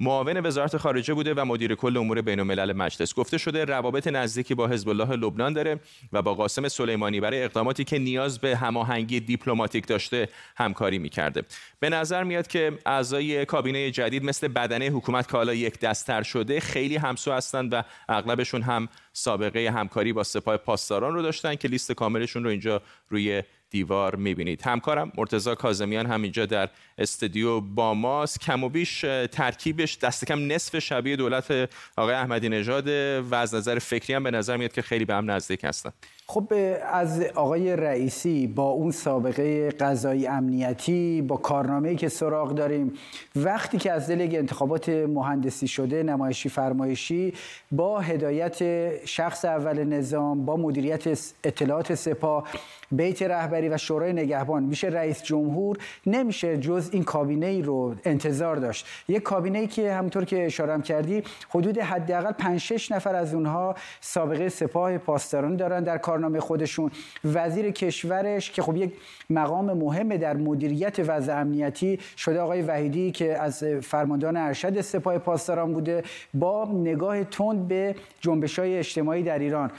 [0.02, 3.16] معاون وزارت خارجه بوده و مدیر کل امور بین الملل مجلس.
[3.16, 5.80] گفته شده روابط نزدیکی با حزب الله لبنان داره
[6.14, 11.44] و با قاسم سلیمانی برای اقداماتی که نیاز به هماهنگی دیپلماتیک داشته همکاری می‌کرده.
[11.80, 16.60] به نظر میاد که اعضای کابینه جدید مثل بدنه حکومت که حالا یک دستر شده
[16.60, 21.92] خیلی همسو هستند و اغلبشون هم سابقه همکاری با سپاه پاسداران رو داشتن که لیست
[21.92, 24.62] کاملشون رو اینجا روی دیوار می‌بینید.
[24.62, 28.40] همکارم مرتزا کازمیان هم اینجا در استودیو با ماست.
[28.40, 29.02] کم و بیش
[29.32, 32.88] ترکیبش دست کم نصف شبیه دولت آقای احمدی نژاد
[33.32, 35.92] و از نظر فکری هم به نظر میاد که خیلی به هم نزدیک هستن.
[36.32, 36.54] خب
[36.94, 42.94] از آقای رئیسی با اون سابقه قضایی امنیتی با کارنامه‌ای که سراغ داریم
[43.36, 47.34] وقتی که از دل انتخابات مهندسی شده نمایشی فرمایشی
[47.72, 48.60] با هدایت
[49.06, 51.08] شخص اول نظام با مدیریت
[51.44, 52.44] اطلاعات سپاه
[52.92, 58.56] بیت رهبری و شورای نگهبان میشه رئیس جمهور نمیشه جز این کابینه ای رو انتظار
[58.56, 58.86] داشت.
[59.08, 63.76] یک کابینه ای که همونطور که اشاره کردی حدود حداقل 5 6 نفر از اونها
[64.02, 66.92] سابقه سپاه پاسداران دارن در کار کارنامه خودشون.
[67.26, 68.94] وزیر کشورش که خب یک
[69.30, 75.74] مقام مهم در مدیریت وضع امنیتی شده آقای وحیدی که از فرماندهان ارشد سپاه پاسداران
[75.74, 76.04] بوده
[76.34, 79.72] با نگاه تند به جنبش های اجتماعی در ایران.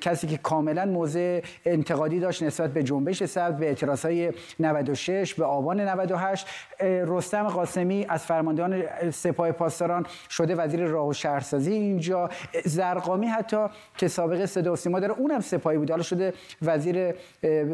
[0.00, 5.44] کسی که کاملا موضع انتقادی داشت نسبت به جنبش سبز به اعتراض های 96 به
[5.44, 6.46] آبان 98
[6.80, 12.28] رستم قاسمی از فرماندهان سپاه پاسداران شده وزیر راه و شهرسازی اینجا.
[12.64, 13.66] زرقامی حتی
[13.96, 15.40] که سابقه صدا و سیما داره اونم
[15.74, 15.90] سپاهی بود.
[15.90, 16.32] حالا شده
[16.62, 17.14] وزیر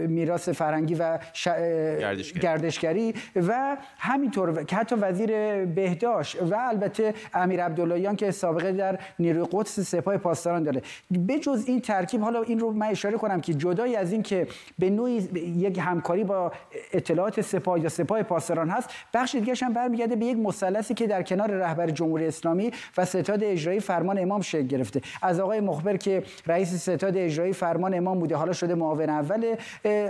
[0.09, 2.41] میراث فرهنگی و گردشگری.
[2.41, 9.49] گردشگری و همینطور که حتی وزیر بهداشت و البته امیر عبداللهیان که سابقه در نیروی
[9.53, 10.83] قدس سپاه پاسداران داره.
[11.29, 14.47] بجز این ترکیب حالا این رو من اشاره کنم که جدای از این که
[14.79, 15.17] به نوعی
[15.59, 16.53] یک همکاری با
[16.93, 21.23] اطلاعات سپاه یا سپاه پاسداران هست بخش دیگه هم برمیگرده به یک مثلثی که در
[21.23, 25.01] کنار رهبر جمهوری اسلامی و ستاد اجرایی فرمان امام شکل گرفته.
[25.23, 28.37] از آقای مخبر که رئیس ستاد اجرایی فرمان امام بوده.
[28.37, 29.57] حالا شده معاون اول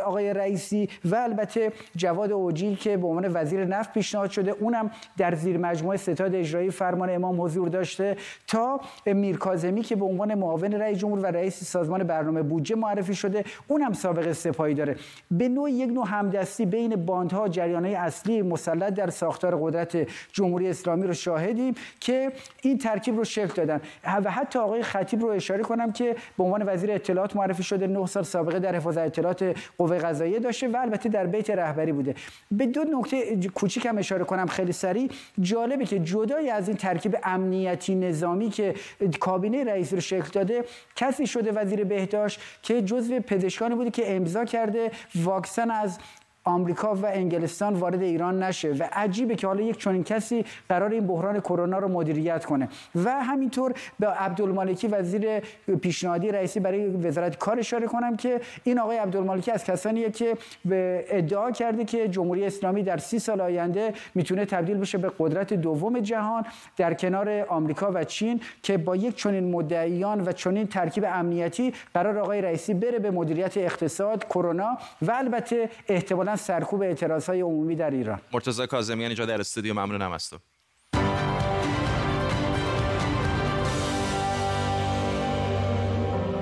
[0.05, 4.51] آقای رئیسی و البته جواد اوجی که به عنوان وزیر نفت پیشنهاد شده.
[4.51, 8.17] اونم در زیر مجموعه ستاد اجرایی فرمان امام حضور داشته
[8.47, 13.45] تا میرکاظمی که به عنوان معاون رئیس جمهور و رئیس سازمان برنامه بودجه معرفی شده.
[13.69, 14.97] اونم سابقه سپاهی داره.
[15.31, 21.07] به نوع یک نوع همدستی بین باندها جریانهای اصلی مسلط در ساختار قدرت جمهوری اسلامی
[21.07, 23.81] رو شاهدیم که این ترکیب رو شکل دادن.
[24.25, 28.07] و حتی آقای خطیب رو اشاره کنم که به عنوان وزیر اطلاعات معرفی شده 9
[28.07, 32.15] سال سابقه در حفاظت اطلاعات قوه قضاییه داشته و البته در بیت رهبری بوده.
[32.51, 35.11] به دو نکته کوچیک هم اشاره کنم خیلی سریع.
[35.41, 38.75] جالبه که جدای از این ترکیب امنیتی نظامی که
[39.21, 40.65] کابینه رئیس رو شکل داده
[40.97, 45.99] کسی شده وزیر بهداشت که جزو پزشکانی بوده که امضا کرده واکسن از
[46.45, 51.07] آمریکا و انگلستان وارد ایران نشه و عجیبه که حالا یک چنین کسی قرار این
[51.07, 52.69] بحران کرونا رو مدیریت کنه.
[52.95, 55.41] و همینطور به عبدالمالکی وزیر
[55.83, 61.05] پیشنهادی رئیسی برای وزارت کار اشاره کنم که این آقای عبدالمالکی از کسانیه که به
[61.09, 66.01] ادعا کرده که جمهوری اسلامی در سی سال آینده می‌تونه تبدیل بشه به قدرت دوم
[66.01, 66.45] جهان
[66.77, 72.19] در کنار آمریکا و چین که با یک چنین مدعیان و چنین ترکیب امنیتی قرار
[72.19, 77.91] آقای رئیسی بره به مدیریت اقتصاد کرونا و البته احتمالاً سرکوب اعتراض های عمومی در
[77.91, 78.21] ایران.
[78.33, 80.37] مرتضی کاظمیان اینجا در استودیو ممنونم از تو.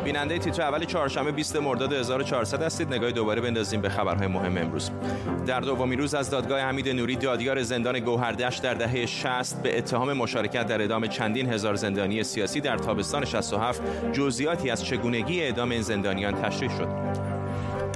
[0.09, 2.95] بیننده تیتر اول چهارشنبه 20 مرداد 1400 هستید.
[2.95, 4.91] نگاه دوباره بندازیم به خبرهای مهم امروز.
[5.47, 10.13] در دومین روز از دادگاه حمید نوری دادیار زندان گوهردشت در دهه 60 به اتهام
[10.13, 13.83] مشارکت در اعدام چندین هزار زندانی سیاسی در تابستان 67
[14.13, 17.38] جزئیاتی از چگونگی اعدام این زندانیان تشریح شد.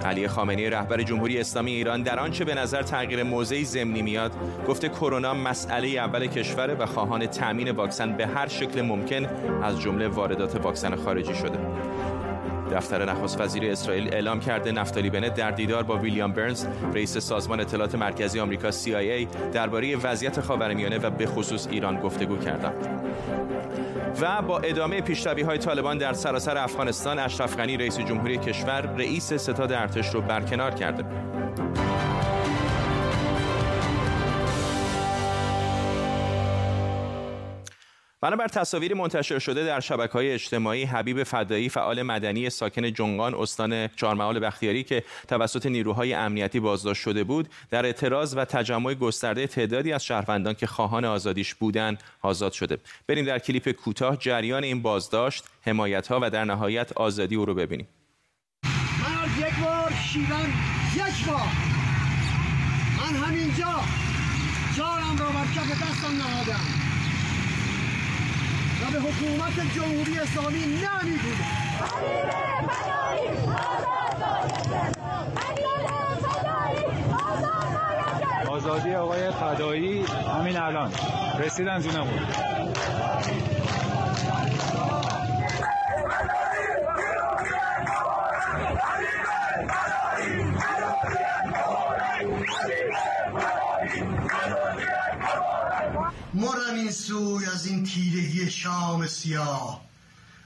[0.05, 4.33] علی خامنه‌ای رهبر جمهوری اسلامی ایران در آنچه به نظر تغییر موضعی ضمنی میاد
[4.69, 9.27] گفته کرونا مسئله اول کشور و خواهان تامین واکسن به هر شکل ممکن
[9.62, 11.59] از جمله واردات واکسن خارجی شده
[12.73, 17.61] دفتر نخست وزیر اسرائیل اعلام کرده نفتالی بنت در دیدار با ویلیام برنز رئیس سازمان
[17.61, 22.92] اطلاعات مرکزی آمریکا CIA درباره وضعیت خاورمیانه و به خصوص ایران گفتگو کردند.
[24.20, 29.33] و با ادامه پیشروی های طالبان در سراسر افغانستان اشرف غنی رئیس جمهوری کشور رئیس
[29.33, 31.05] ستاد ارتش رو برکنار کرده.
[38.23, 43.89] بنابر تصاویری منتشر شده در شبکه های اجتماعی حبیب فدایی فعال مدنی ساکن جنگان استان
[43.89, 49.93] چهارمحال بختیاری که توسط نیروهای امنیتی بازداشت شده بود در اعتراض و تجمع گسترده تعدادی
[49.93, 52.79] از شهروندان که خواهان آزادیش بودند آزاد شده.
[53.07, 57.55] بریم در کلیپ کوتاه جریان این بازداشت حمایت ها و در نهایت آزادی او رو
[57.55, 57.89] ببینیم.
[58.65, 59.93] من یک بار
[60.95, 61.49] یک بار.
[62.99, 63.81] من همینجا
[64.77, 66.92] جانم را بر کف دستم نهادم.
[68.83, 71.73] و به حکومت جمهوری اسلامی نمی‌گوید
[78.49, 80.05] آزادی آقای فدایی
[80.38, 80.92] همین الان.
[81.38, 82.18] رسیدن زونمون.
[98.62, 99.81] شام سیاه.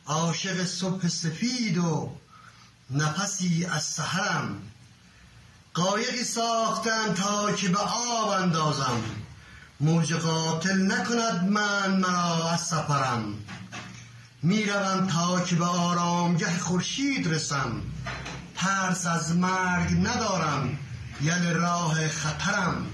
[0.06, 2.12] عاشق صبح سفید و
[2.90, 4.62] نفسی از سحرم.
[5.74, 9.02] قایقی ساختم تا که به آب اندازم.
[9.80, 13.34] موج قاتل نکند من مرا از سفرم.
[14.42, 17.82] می‌روم تا که به آرامگه خورشید رسم.
[18.56, 20.78] ترس از مرگ ندارم.
[21.20, 22.86] یل راه خطرم.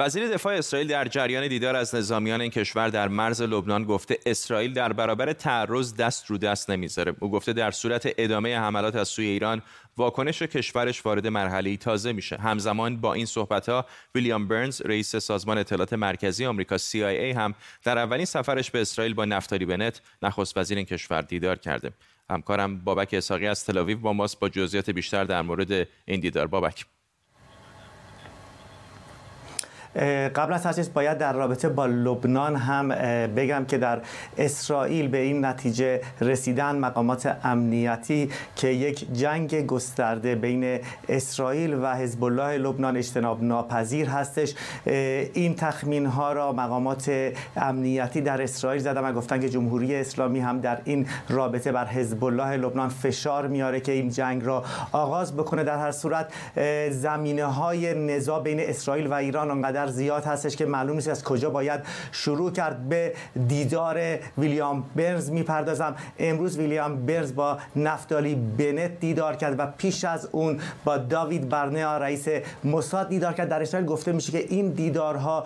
[0.00, 4.72] وزیر دفاع اسرائیل در جریان دیدار از نظامیان این کشور در مرز لبنان گفته اسرائیل
[4.72, 7.14] در برابر تعرض دست رو دست نمی‌ذاره.
[7.20, 9.62] او گفته در صورت ادامه حملات از سوی ایران
[9.96, 12.36] واکنش کشورش وارد مرحله تازه میشه.
[12.36, 17.98] همزمان با این صحبت ها ویلیام برنز رئیس سازمان اطلاعات مرکزی آمریکا CIA هم در
[17.98, 21.92] اولین سفرش به اسرائیل با نفتالی بنت نخست وزیر این کشور دیدار کرده.
[22.30, 26.46] همکارم بابک اساقی از تلاویو با ماست با جزئیات بیشتر در مورد این دیدار.
[26.46, 26.97] بابک.
[30.34, 32.88] قبل از هر چیز باید در رابطه با لبنان هم
[33.26, 34.00] بگم که در
[34.38, 42.24] اسرائیل به این نتیجه رسیدن مقامات امنیتی که یک جنگ گسترده بین اسرائیل و حزب
[42.24, 44.54] الله لبنان اجتناب ناپذیر هستش.
[45.34, 50.60] این تخمین ها را مقامات امنیتی در اسرائیل زدن و گفتن که جمهوری اسلامی هم
[50.60, 55.64] در این رابطه بر حزب الله لبنان فشار میاره که این جنگ را آغاز بکنه.
[55.64, 56.32] در هر صورت
[56.90, 61.50] زمینه های نزاع بین اسرائیل و ایران انقدر زیاد هستش که معلوم نیست از کجا
[61.50, 61.80] باید
[62.12, 62.88] شروع کرد.
[62.88, 63.12] به
[63.48, 63.98] دیدار
[64.38, 65.96] ویلیام برز می‌پردازم.
[66.18, 71.98] امروز ویلیام برز با نفتالی بنت دیدار کرد و پیش از اون با داوید برنیا
[71.98, 72.28] رئیس
[72.64, 73.48] موساد دیدار کرد.
[73.48, 75.44] در اسرائیل گفته میشه که این دیدارها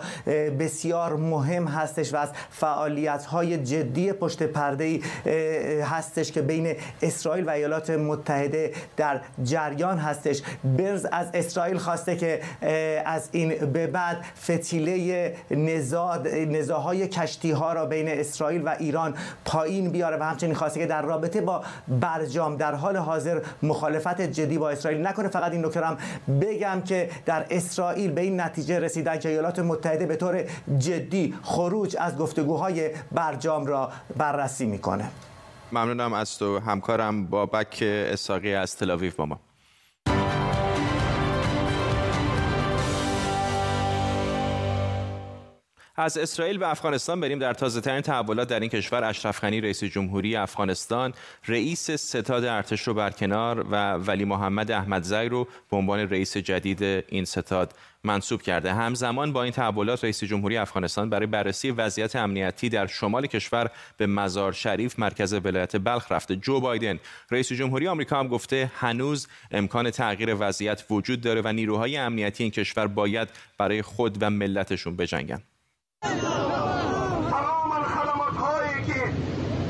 [0.59, 4.99] بسیار مهم هستش و از فعالیت های جدی پشت پرده
[5.83, 10.41] هستش که بین اسرائیل و ایالات متحده در جریان هستش.
[10.63, 12.41] برز از اسرائیل خواسته که
[13.05, 15.35] از این به بعد فتیله
[16.31, 19.13] نزاهای کشتی ها را بین اسرائیل و ایران
[19.45, 24.57] پایین بیاره و همچنین خواسته که در رابطه با برجام در حال حاضر مخالفت جدی
[24.57, 25.27] با اسرائیل نکنه.
[25.27, 25.97] فقط این نکته هم
[26.41, 30.43] بگم که در اسرائیل به این نتیجه رسیدن که ایالات متحده به طور
[30.77, 35.05] جدی خروج از گفتگوهای برجام را بررسی می‌کنه.
[35.71, 36.59] ممنونم از تو.
[36.59, 39.39] همکارم بابک اساقی از تلاویف با ما.
[45.95, 47.39] از اسرائیل به افغانستان بریم.
[47.39, 51.13] در تازه ترین تحولات در این کشور اشرف غنی رئیس جمهوری افغانستان
[51.47, 57.25] رئیس ستاد ارتش رو برکنار و ولی محمد احمدزی رو به عنوان رئیس جدید این
[57.25, 58.73] ستاد منصوب کرده.
[58.73, 64.07] همزمان با این تحولات رئیس جمهوری افغانستان برای بررسی وضعیت امنیتی در شمال کشور به
[64.07, 66.35] مزار شریف مرکز ولایت بلخ رفته.
[66.35, 66.99] جو بایدن
[67.31, 72.51] رئیس جمهوری آمریکا هم گفته هنوز امکان تغییر وضعیت وجود داره و نیروهای امنیتی این
[72.51, 75.43] کشور باید برای خود و ملتشون بجنگن.
[77.31, 79.13] تمام خدمات هایی که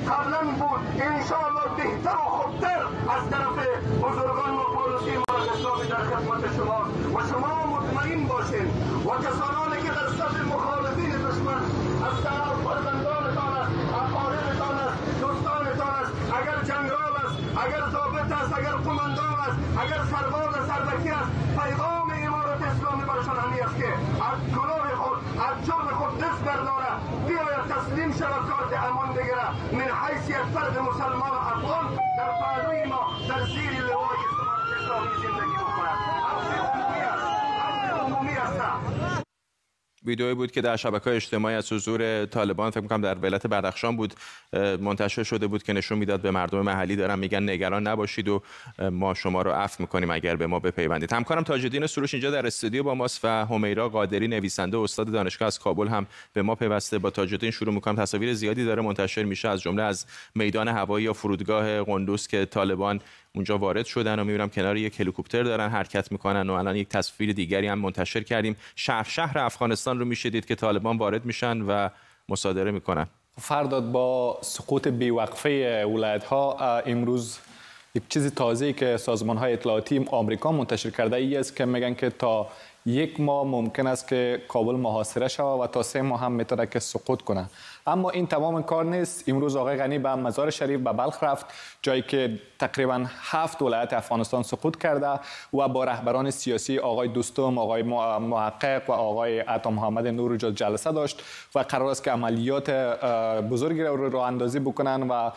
[0.10, 1.02] قبلا بود.
[1.02, 3.58] انشاءالله بهتر و خوبتر از طرف
[4.02, 6.82] بزرگان و مرد اسلامی در خدمت شما.
[7.16, 8.68] و شما مطمئن باشین.
[9.06, 11.62] و کسانانی که در صف مخالفین دشمن
[12.08, 18.72] از طرف فرزندانتان است اقاربتان است دوستانتان است اگر جنگال است اگر ضابط است اگر
[18.72, 23.88] قماندان است اگر سرباز سربکی است پیغام امارت اسلامی برشان همی است که
[24.30, 25.18] از گناه خود
[25.48, 26.92] از جرم خود دست برداره
[27.28, 31.86] بیاید تسلیم شود کارت امان بگیره من حیث یک فرد مسلمان افغان
[32.18, 37.24] در پهلوی ما در زیر لوای امارت اسلامی زندگی بکند حق عمومی است
[37.60, 38.62] حق عمومی است
[40.06, 44.14] ویدئویی بود که در شبکه اجتماعی از حضور طالبان فکر می‌کنم در ولایت بدخشان بود
[44.80, 48.42] منتشر شده بود که نشون می‌داد به مردم محلی دارن میگن نگران نباشید و
[48.92, 51.14] ما شما رو عفو می‌کنیم اگر به ما بپیوندید.
[51.14, 55.48] همکارم تاجالدین سروش اینجا در استودیو با ماست و همیرا قادری نویسنده و استاد دانشگاه
[55.48, 56.98] از کابل هم به ما پیوسته.
[56.98, 57.96] با تاجالدین شروع می‌کنم.
[57.96, 63.02] تصاویر زیادی داره منتشر میشه از جمله از میدان هوایی یا فرودگاه قندوز که طالبان
[63.36, 67.34] اونجا وارد شدن و می‌بینم کنار یک هلیکوپتر دارن حرکت می‌کنن و الان یک تصویر
[67.34, 68.56] دیگری هم منتشر کردیم.
[68.76, 71.90] شهر شهر افغانستان رو می‌شدید که طالبان وارد میشن و
[72.30, 73.08] مصادره می‌کنن.
[73.42, 77.40] فرداد با سقوط بیوقفه ولایت ها امروز
[77.96, 82.10] یک چیز تازه که سازمان های اطلاعاتی آمریکا منتشر کرده ای است که میگن که
[82.10, 82.48] تا
[82.86, 86.80] یک ماه ممکن است که کابل محاصره شود و تا سه ماه هم می‌تونه که
[86.80, 87.50] سقوط کنه.
[87.88, 89.30] اما این تمام کار نیست.
[89.30, 91.46] امروز آقای غنی به مزار شریف به بلخ رفت
[91.82, 95.20] جایی که تقریبا هفت ولایت افغانستان سقوط کرده
[95.54, 101.24] و با رهبران سیاسی آقای دوستم آقای محقق و آقای عطا محمد نور جلسه داشت
[101.56, 102.70] و قرار است که عملیات
[103.52, 105.32] بزرگی رو راه اندازی بکنن و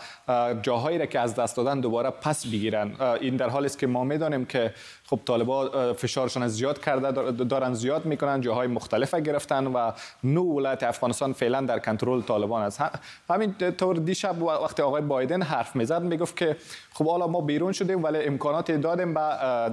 [0.62, 2.92] جاهایی را که از دست دادن دوباره پس بگیرن.
[3.20, 4.74] این در حالی است که ما می‌دانیم که
[5.10, 9.92] خب طالبان فشارشان زیاد کرده دارن زیاد می‌کنن جاهای مختلف گرفتن و
[10.24, 12.82] نو ولایت افغانستان فعلا در کنترل طالبان است.
[13.30, 16.56] همین طور دیشب وقتی آقای بایدن حرف می‌زد می‌گفت که
[16.94, 19.20] خب حالا ما بیرون شدیم ولی امکانات دادیم به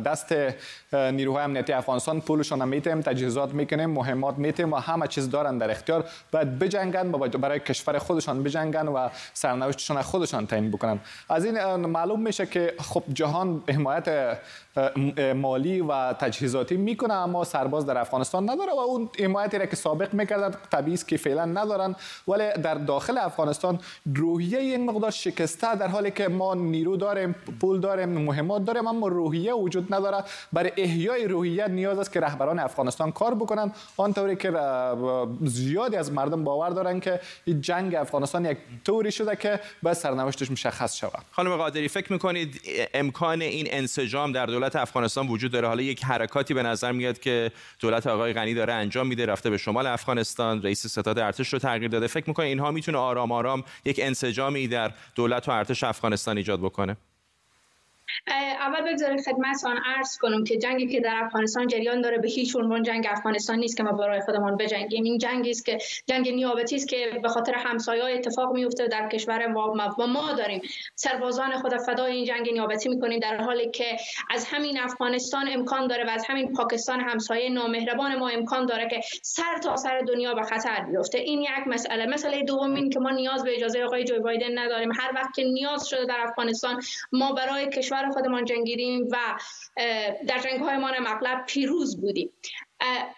[0.05, 0.35] دست
[0.93, 6.05] نیروهای امنیتی افغانستان پولشان میتیم تجهیزات می‌کنیم مهمات میتیم و همه چیز دارن در اختیار.
[6.31, 10.99] باید بجنگن و برای کشور خودشان بجنگن و سرنوشتشان خودشان تعیین بکنن.
[11.29, 14.37] از این معلوم میشه که خب جهان حمایت
[15.23, 20.13] مالی و تجهیزاتی می‌کنه اما سرباز در افغانستان نداره و اون حمایتی را که سابق
[20.13, 21.95] می‌کردن طبیعی است که فعلا ندارن.
[22.27, 23.79] ولی در داخل افغانستان
[24.15, 29.07] روحیه این مقدار شکسته در حالی که ما نیرو داریم پول داریم مهمات داریم اما
[29.07, 30.23] روحیه وجود نداره.
[30.53, 33.71] برای احیای روحیه نیاز است که رهبران افغانستان کار بکنن.
[33.97, 34.51] آنطوری که
[35.43, 37.19] زیادی از مردم باور دارن که
[37.59, 41.25] جنگ افغانستان یک طوری شده که به سرنوشتش مشخص شود.
[41.31, 42.61] خانم قادری فکر می‌کنید
[42.93, 45.67] امکان این انسجام در دولت افغانستان وجود داره.
[45.67, 49.57] حالا یک حرکاتی به نظر میاد که دولت آقای غنی داره انجام میده رفته به
[49.57, 52.07] شمال افغانستان رئیس ستاد ارتش رو تغییر داده.
[52.07, 56.97] فکر می‌کنید اینها می‌تونه آرام آرام یک انسجامی در دولت و ارتش افغانستان ایجاد بکنه؟
[58.59, 62.83] اول بگذارید خدمتتان عرض کنم که جنگی که در افغانستان جریان داره به هیچ عنوان
[62.83, 65.03] جنگ افغانستان نیست که ما برای خودمان بجنگیم.
[65.03, 69.47] این جنگی است که جنگ نیابتی است که به خاطر همسایه‌ها اتفاق میفته در کشور
[69.47, 70.61] ما و ما داریم.
[70.95, 73.97] سربازان خود فدای این جنگ نیابتی می‌کنیم در حالی که
[74.29, 78.99] از همین افغانستان امکان داره و از همین پاکستان همسایه نامهربان ما امکان داره که
[79.21, 81.17] سر تا سر دنیا به خطر بیفته.
[81.17, 82.05] این یک مسئله.
[82.05, 84.91] مسئله دوم این که ما نیاز به اجازه آقای جو بایدن نداریم.
[84.91, 89.17] هر وقت که نیاز شده در افغانستان ما برای کشور خودمان جنگیدیم و
[90.27, 92.29] در جنگ های ما مغلب پیروز بودیم.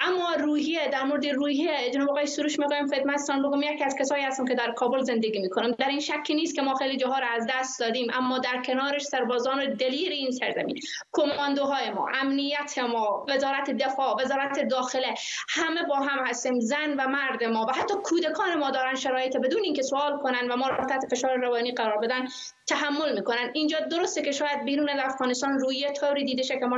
[0.01, 4.45] اما روحیه در مورد روحیه جناب آقای سروش می‌گویم خدمتتان بگم یکی از کسایی هستم
[4.45, 7.79] که در کابل زندگی می‌کنم در این شکی نیست که ما خیلی جاها از دست
[7.79, 10.79] دادیم اما در کنارش سربازان دلیر این سرزمین
[11.13, 15.13] کماندوهای ما امنیت ما وزارت دفاع وزارت داخله
[15.49, 19.63] همه با هم هستیم زن و مرد ما و حتی کودکان ما دارن شرایط بدون
[19.63, 22.27] اینکه سوال کنن و ما را تحت فشار روانی قرار بدن.
[22.67, 23.51] تحمل می‌کنن.
[23.53, 26.77] اینجا درسته که شاید بیرون افغانستان روی طوری دیده شه که ما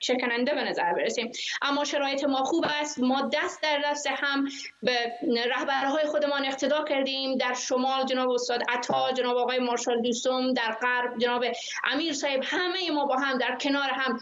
[0.00, 1.32] شکننده به نظر برسیم.
[1.62, 2.98] اما شرایط ما خوب است.
[2.98, 4.48] ما دست در دست هم
[4.82, 5.12] به
[5.50, 7.36] رهبرهای خودمان اقتدا کردیم.
[7.36, 11.44] در شمال جناب استاد عطا جناب آقای مارشال دوستم در غرب جناب
[11.84, 14.20] امیر صاحب همه ما با هم در کنار هم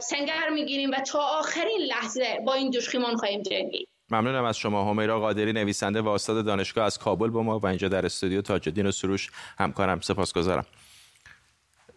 [0.00, 3.88] سنگر می‌گیریم و تا آخرین لحظه با این دشخیمان خواهیم جنگید.
[4.10, 7.88] ممنونم از شما همیرا قادری نویسنده و استاد دانشگاه از کابل با ما و اینجا
[7.88, 10.00] در استودیو تاجدین و سروش همکارم.
[10.00, 10.64] سپاسگزارم.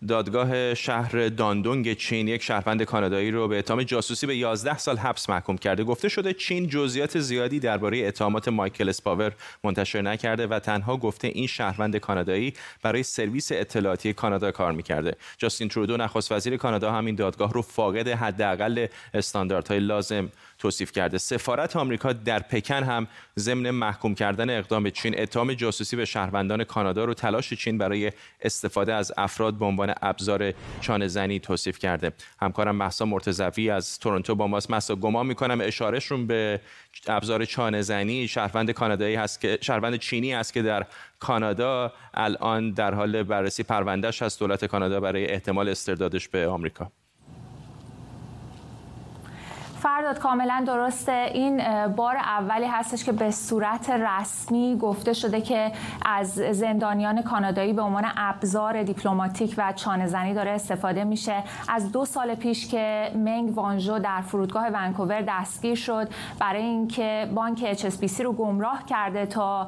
[0.07, 5.29] دادگاه شهر داندونگ چین یک شهروند کانادایی رو به اتهام جاسوسی به 11 سال حبس
[5.29, 5.83] محکوم کرده.
[5.83, 9.31] گفته شده چین جزئیات زیادی درباره اتهامات مایکل اسپاور
[9.63, 12.53] منتشر نکرده و تنها گفته این شهروند کانادایی
[12.83, 15.15] برای سرویس اطلاعاتی کانادا کار می‌کرده.
[15.37, 20.29] جاستین ترودو نخست وزیر کانادا همین دادگاه رو فاقد حداقل استانداردهای لازم
[20.59, 21.17] توصیف کرده.
[21.17, 23.07] سفارت آمریکا در پکن هم
[23.39, 28.93] ضمن محکوم کردن اقدام چین اتهام جاسوسی به شهروندان کانادا رو تلاش چین برای استفاده
[28.93, 32.11] از افراد به عنوان ابزار چانه زنی توصیف کرده.
[32.41, 34.71] همکارم محسا مرتضوی از تورنتو با ماست.
[34.71, 36.61] محسا گمان می‌کنم اشارهشون به
[37.07, 40.85] ابزار چانه زنی شهروند کانادایی هست که شهروند چینی است که در
[41.19, 44.39] کانادا الان در حال بررسی پروندهش هست.
[44.39, 46.91] دولت کانادا برای احتمال استردادش به آمریکا.
[49.79, 51.29] فرداد کاملا درسته.
[51.33, 55.71] این بار اولی هستش که به صورت رسمی گفته شده که
[56.05, 61.43] از زندانیان کانادایی به عنوان ابزار دیپلماتیک و چانه داره استفاده میشه.
[61.69, 66.09] از دو سال پیش که منگ وانژو در فرودگاه ونکوور دستگیر شد
[66.39, 69.67] برای اینکه بانک HSBC رو گمراه کرده تا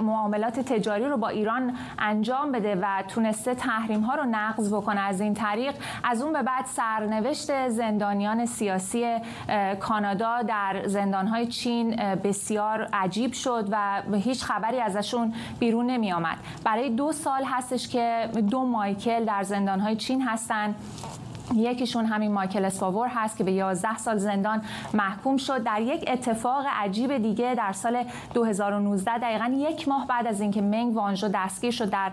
[0.00, 5.00] معاملات تجاری رو با ایران انجام بده و تونسته تحریم ها رو نقض بکنه.
[5.00, 5.74] از این طریق
[6.04, 9.18] از اون به بعد سرنوشت زندانیان سیاسی
[9.80, 16.90] کانادا در زندانهای چین بسیار عجیب شد و هیچ خبری ازشون بیرون نمی آمد برای
[16.90, 20.74] دو سال هستش که دو مایکل در زندانهای چین هستند
[21.54, 24.62] یکیشون همین مایکل اسپاور هست که به 11 سال زندان
[24.94, 25.62] محکوم شد.
[25.62, 30.96] در یک اتفاق عجیب دیگه در سال 2019 دقیقا یک ماه بعد از اینکه منگ
[30.96, 32.10] وانژو دستگیر شد در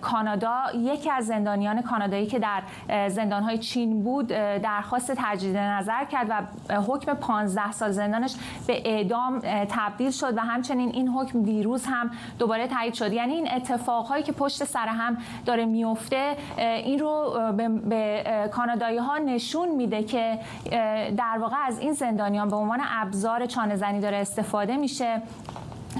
[0.00, 2.62] کانادا یکی از زندانیان کانادایی که در
[3.08, 4.26] زندانهای چین بود
[4.62, 6.42] درخواست تجدید نظر کرد و
[6.80, 8.34] حکم 15 سال زندانش
[8.66, 13.12] به اعدام تبدیل شد و همچنین این حکم دیروز هم دوباره تایید شد.
[13.12, 17.32] یعنی این اتفاقهایی که پشت سر هم داره میفته این رو
[17.88, 20.38] به کانادایی ها نشون میده که
[21.16, 25.22] در واقع از این زندانیان به عنوان ابزار چانه زنی داره استفاده میشه.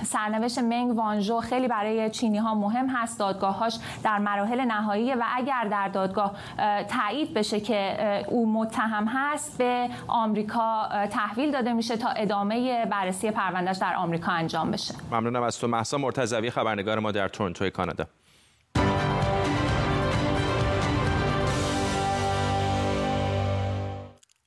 [0.05, 3.19] سرنوشت منگ وانژو خیلی برای چینی ها مهم هست.
[3.19, 6.35] دادگاهاش در مراحل نهایی و اگر در دادگاه
[6.89, 7.97] تایید بشه که
[8.29, 14.71] او متهم هست به آمریکا تحویل داده میشه تا ادامه بررسی پروندهش در آمریکا انجام
[14.71, 14.95] بشه.
[15.13, 18.07] ممنونم از تو محسا مرتضوی خبرنگار ما در تورنتو کانادا.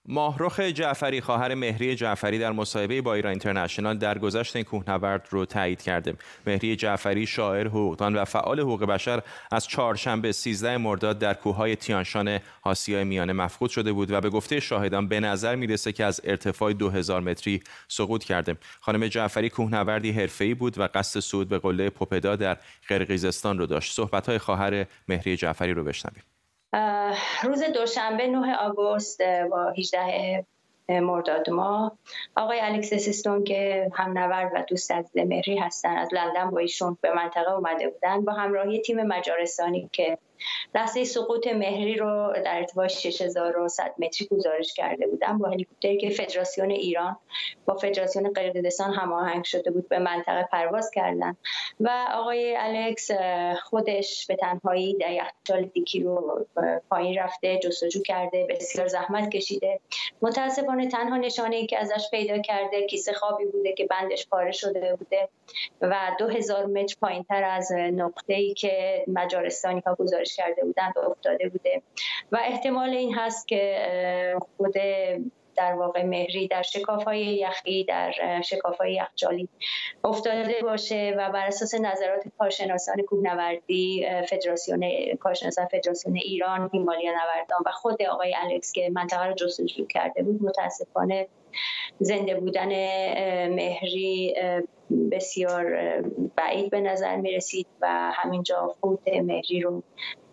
[0.10, 5.46] ماهرخ جعفری خواهر مهری جعفری در مصاحبه با ایران اینترنشنال در گذشت این کوهنورد رو
[5.46, 6.14] تایید کرده.
[6.48, 12.40] مهری جعفری شاعر حقوقدان و فعال حقوق بشر از چهارشنبه 13 مرداد در کوههای تیانشان
[12.64, 16.74] آسیای میانه مفقود شده بود و به گفته شاهدان به نظر می‌رسه که از ارتفاع
[16.74, 18.58] 2000 متری سقوط کرده.
[18.80, 23.94] خانم جعفری کوهنوردی حرفه‌ای بود و قصد صعود به قله پوپدا در قرقیزستان رو داشت.
[23.94, 26.24] صحبت‌های خواهر مهری جعفری رو بشنویم.
[27.44, 30.46] روز دوشنبه 9 آگوست با 18
[30.90, 31.98] مرداد ما.
[32.36, 36.98] آقای الکس سیستون که هم نورد و دوست از مهری هستن از لندن با ایشون
[37.02, 38.26] به منطقه اومده بودن.
[38.26, 40.18] با همراهی تیم مجارستانی که
[40.76, 46.72] لحظه سقوط مهری رو در ارتفاع 6100 متری گزارش کرده بودن با هلیکوپتری که فدراسیون
[46.72, 47.18] ایران
[47.66, 51.36] با فدراسیون قرقیزستان هماهنگ شده بود به منطقه پرواز کردن.
[51.80, 53.12] و آقای الکس
[53.64, 56.46] خودش به تنهایی در یخچال دیکی رو
[56.90, 59.80] پایین رفته جستجو کرده بسیار زحمت کشیده.
[60.22, 64.96] متاسفانه تنها نشانه ای که ازش پیدا کرده کیسه خوابی بوده که بندش پاره شده
[64.96, 65.30] بوده
[65.82, 71.50] و 2000 متر پایین تر از نقطه ای که مجارستانی ها گزارش کرده بودند افتاده
[71.50, 71.82] بوده.
[72.32, 74.74] و احتمال این هست که خود
[75.58, 79.50] در واقع مهری در شکاف های یخی در شکاف های یخچالی
[80.04, 84.84] افتاده باشه و بر اساس نظرات کارشناسان کوهنوردی فدراسیون
[85.20, 90.44] کارشناسان فدراسیون ایران هیمالیا نوردان و خود آقای الکس که منطقه رو جستجو کرده بود
[90.44, 91.28] متاسفانه
[92.00, 92.70] زنده بودن
[93.48, 94.36] مهری
[95.12, 95.78] بسیار
[96.36, 99.84] بعید به نظر می رسید و همینجا فوت مهری رو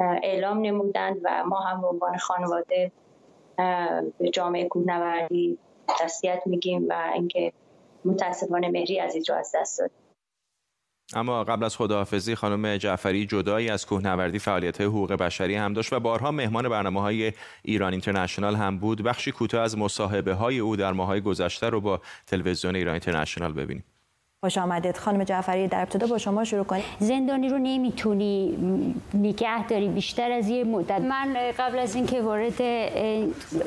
[0.01, 2.93] اعلام نمودند و ما هم به عنوان خانواده
[4.19, 7.53] به جامعه کوهنوردی تسلیت میگیم و اینکه
[8.05, 9.91] متاسفانه مهری عزیز رو از دست داد
[11.15, 16.01] اما قبل از خداحافظی خانم جعفری جدایی از کوهنوردی فعالیت حقوق بشری هم داشت و
[16.01, 17.33] بارها مهمان برنامه های
[17.63, 19.03] ایران اینترنشنال هم بود.
[19.03, 23.85] بخشی کوتاه از مصاحبه های او در ماهای گذشته رو با تلویزیون ایران اینترنشنال ببینیم.
[24.45, 24.97] خوش آمدید.
[24.97, 26.85] خانم جعفری در ابتدا با شما شروع کنیم.
[26.99, 28.57] زندانی رو نمی‌تونی
[29.15, 29.89] نگه داری.
[29.89, 31.01] بیشتر از یه مدت.
[31.01, 32.63] من قبل از اینکه وارد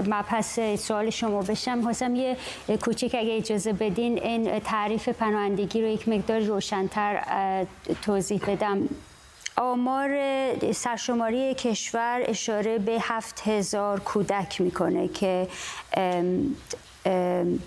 [0.08, 2.38] مبحث سوال شما بشم خواستم یه
[2.82, 7.22] کوچیک اگه اجازه بدین این تعریف پناهندگی رو یک مقدار روشنتر
[8.02, 8.90] توضیح بدم.
[9.56, 10.10] آمار
[10.72, 15.48] سرشماری کشور اشاره به هفت هزار کودک می‌کنه که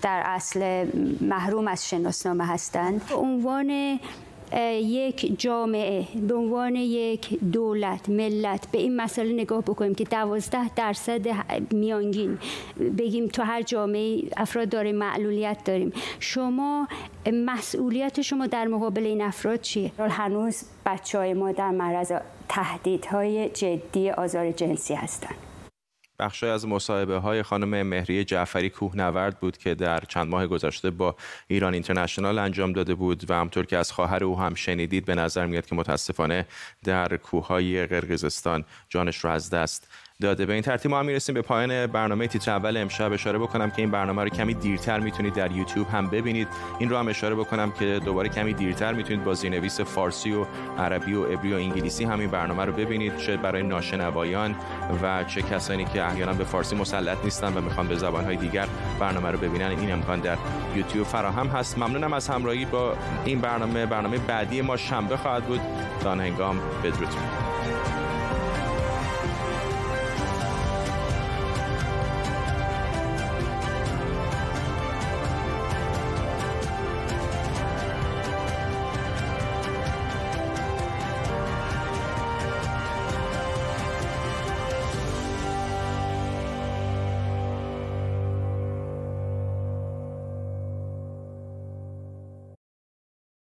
[0.01, 0.87] در اصل
[1.21, 3.01] محروم از شناسنامه هستند.
[3.15, 3.99] عنوان
[4.81, 11.27] یک جامعه به عنوان یک دولت ملت به این مسئله نگاه بکنیم که دوازده درصد
[11.73, 12.37] میانگین
[12.97, 15.93] بگیم تو هر جامعه افراد داره معلولیت داریم.
[16.19, 16.87] شما
[17.33, 22.11] مسئولیت شما در مقابل این افراد چیه؟ هنوز بچه های ما در معرض
[22.49, 25.50] تهدیدهای جدی آزار جنسی هستند.
[26.21, 31.15] بخشی از مصاحبه های خانم مهری جعفری کوهنورد بود که در چند ماه گذشته با
[31.47, 35.45] ایران اینترنشنال انجام داده بود و همطور که از خواهر او هم شنیدید به نظر
[35.45, 36.45] میاد که متاسفانه
[36.83, 39.87] در کوههای قرقیزستان جانش رو از دست
[40.21, 40.45] داده.
[40.45, 42.77] به این ترتیب ما می‌رسیم به پایان برنامه تیتر اول.
[42.77, 46.47] امشب اشاره بکنم که این برنامه رو کمی دیرتر می‌تونید در یوتیوب هم ببینید.
[46.79, 50.45] این رو هم اشاره بکنم که دوباره کمی دیرتر می‌تونید با زیرنویس فارسی و
[50.77, 53.17] عربی و عبری و انگلیسی هم این برنامه رو ببینید.
[53.17, 54.55] چه برای ناشنوایان
[55.03, 58.67] و چه کسانی که احیانا به فارسی مسلط نیستن و می‌خوان به زبانهای دیگر
[58.99, 59.67] برنامه رو ببینن.
[59.79, 60.37] این امکان در
[60.75, 61.77] یوتیوب فراهم هست.
[61.77, 62.93] ممنونم از همراهی با
[63.25, 63.85] این برنامه.
[63.85, 65.61] برنامه بعدی ما شنبه خواهد بود.
[66.03, 67.60] تا هنگام بدرود.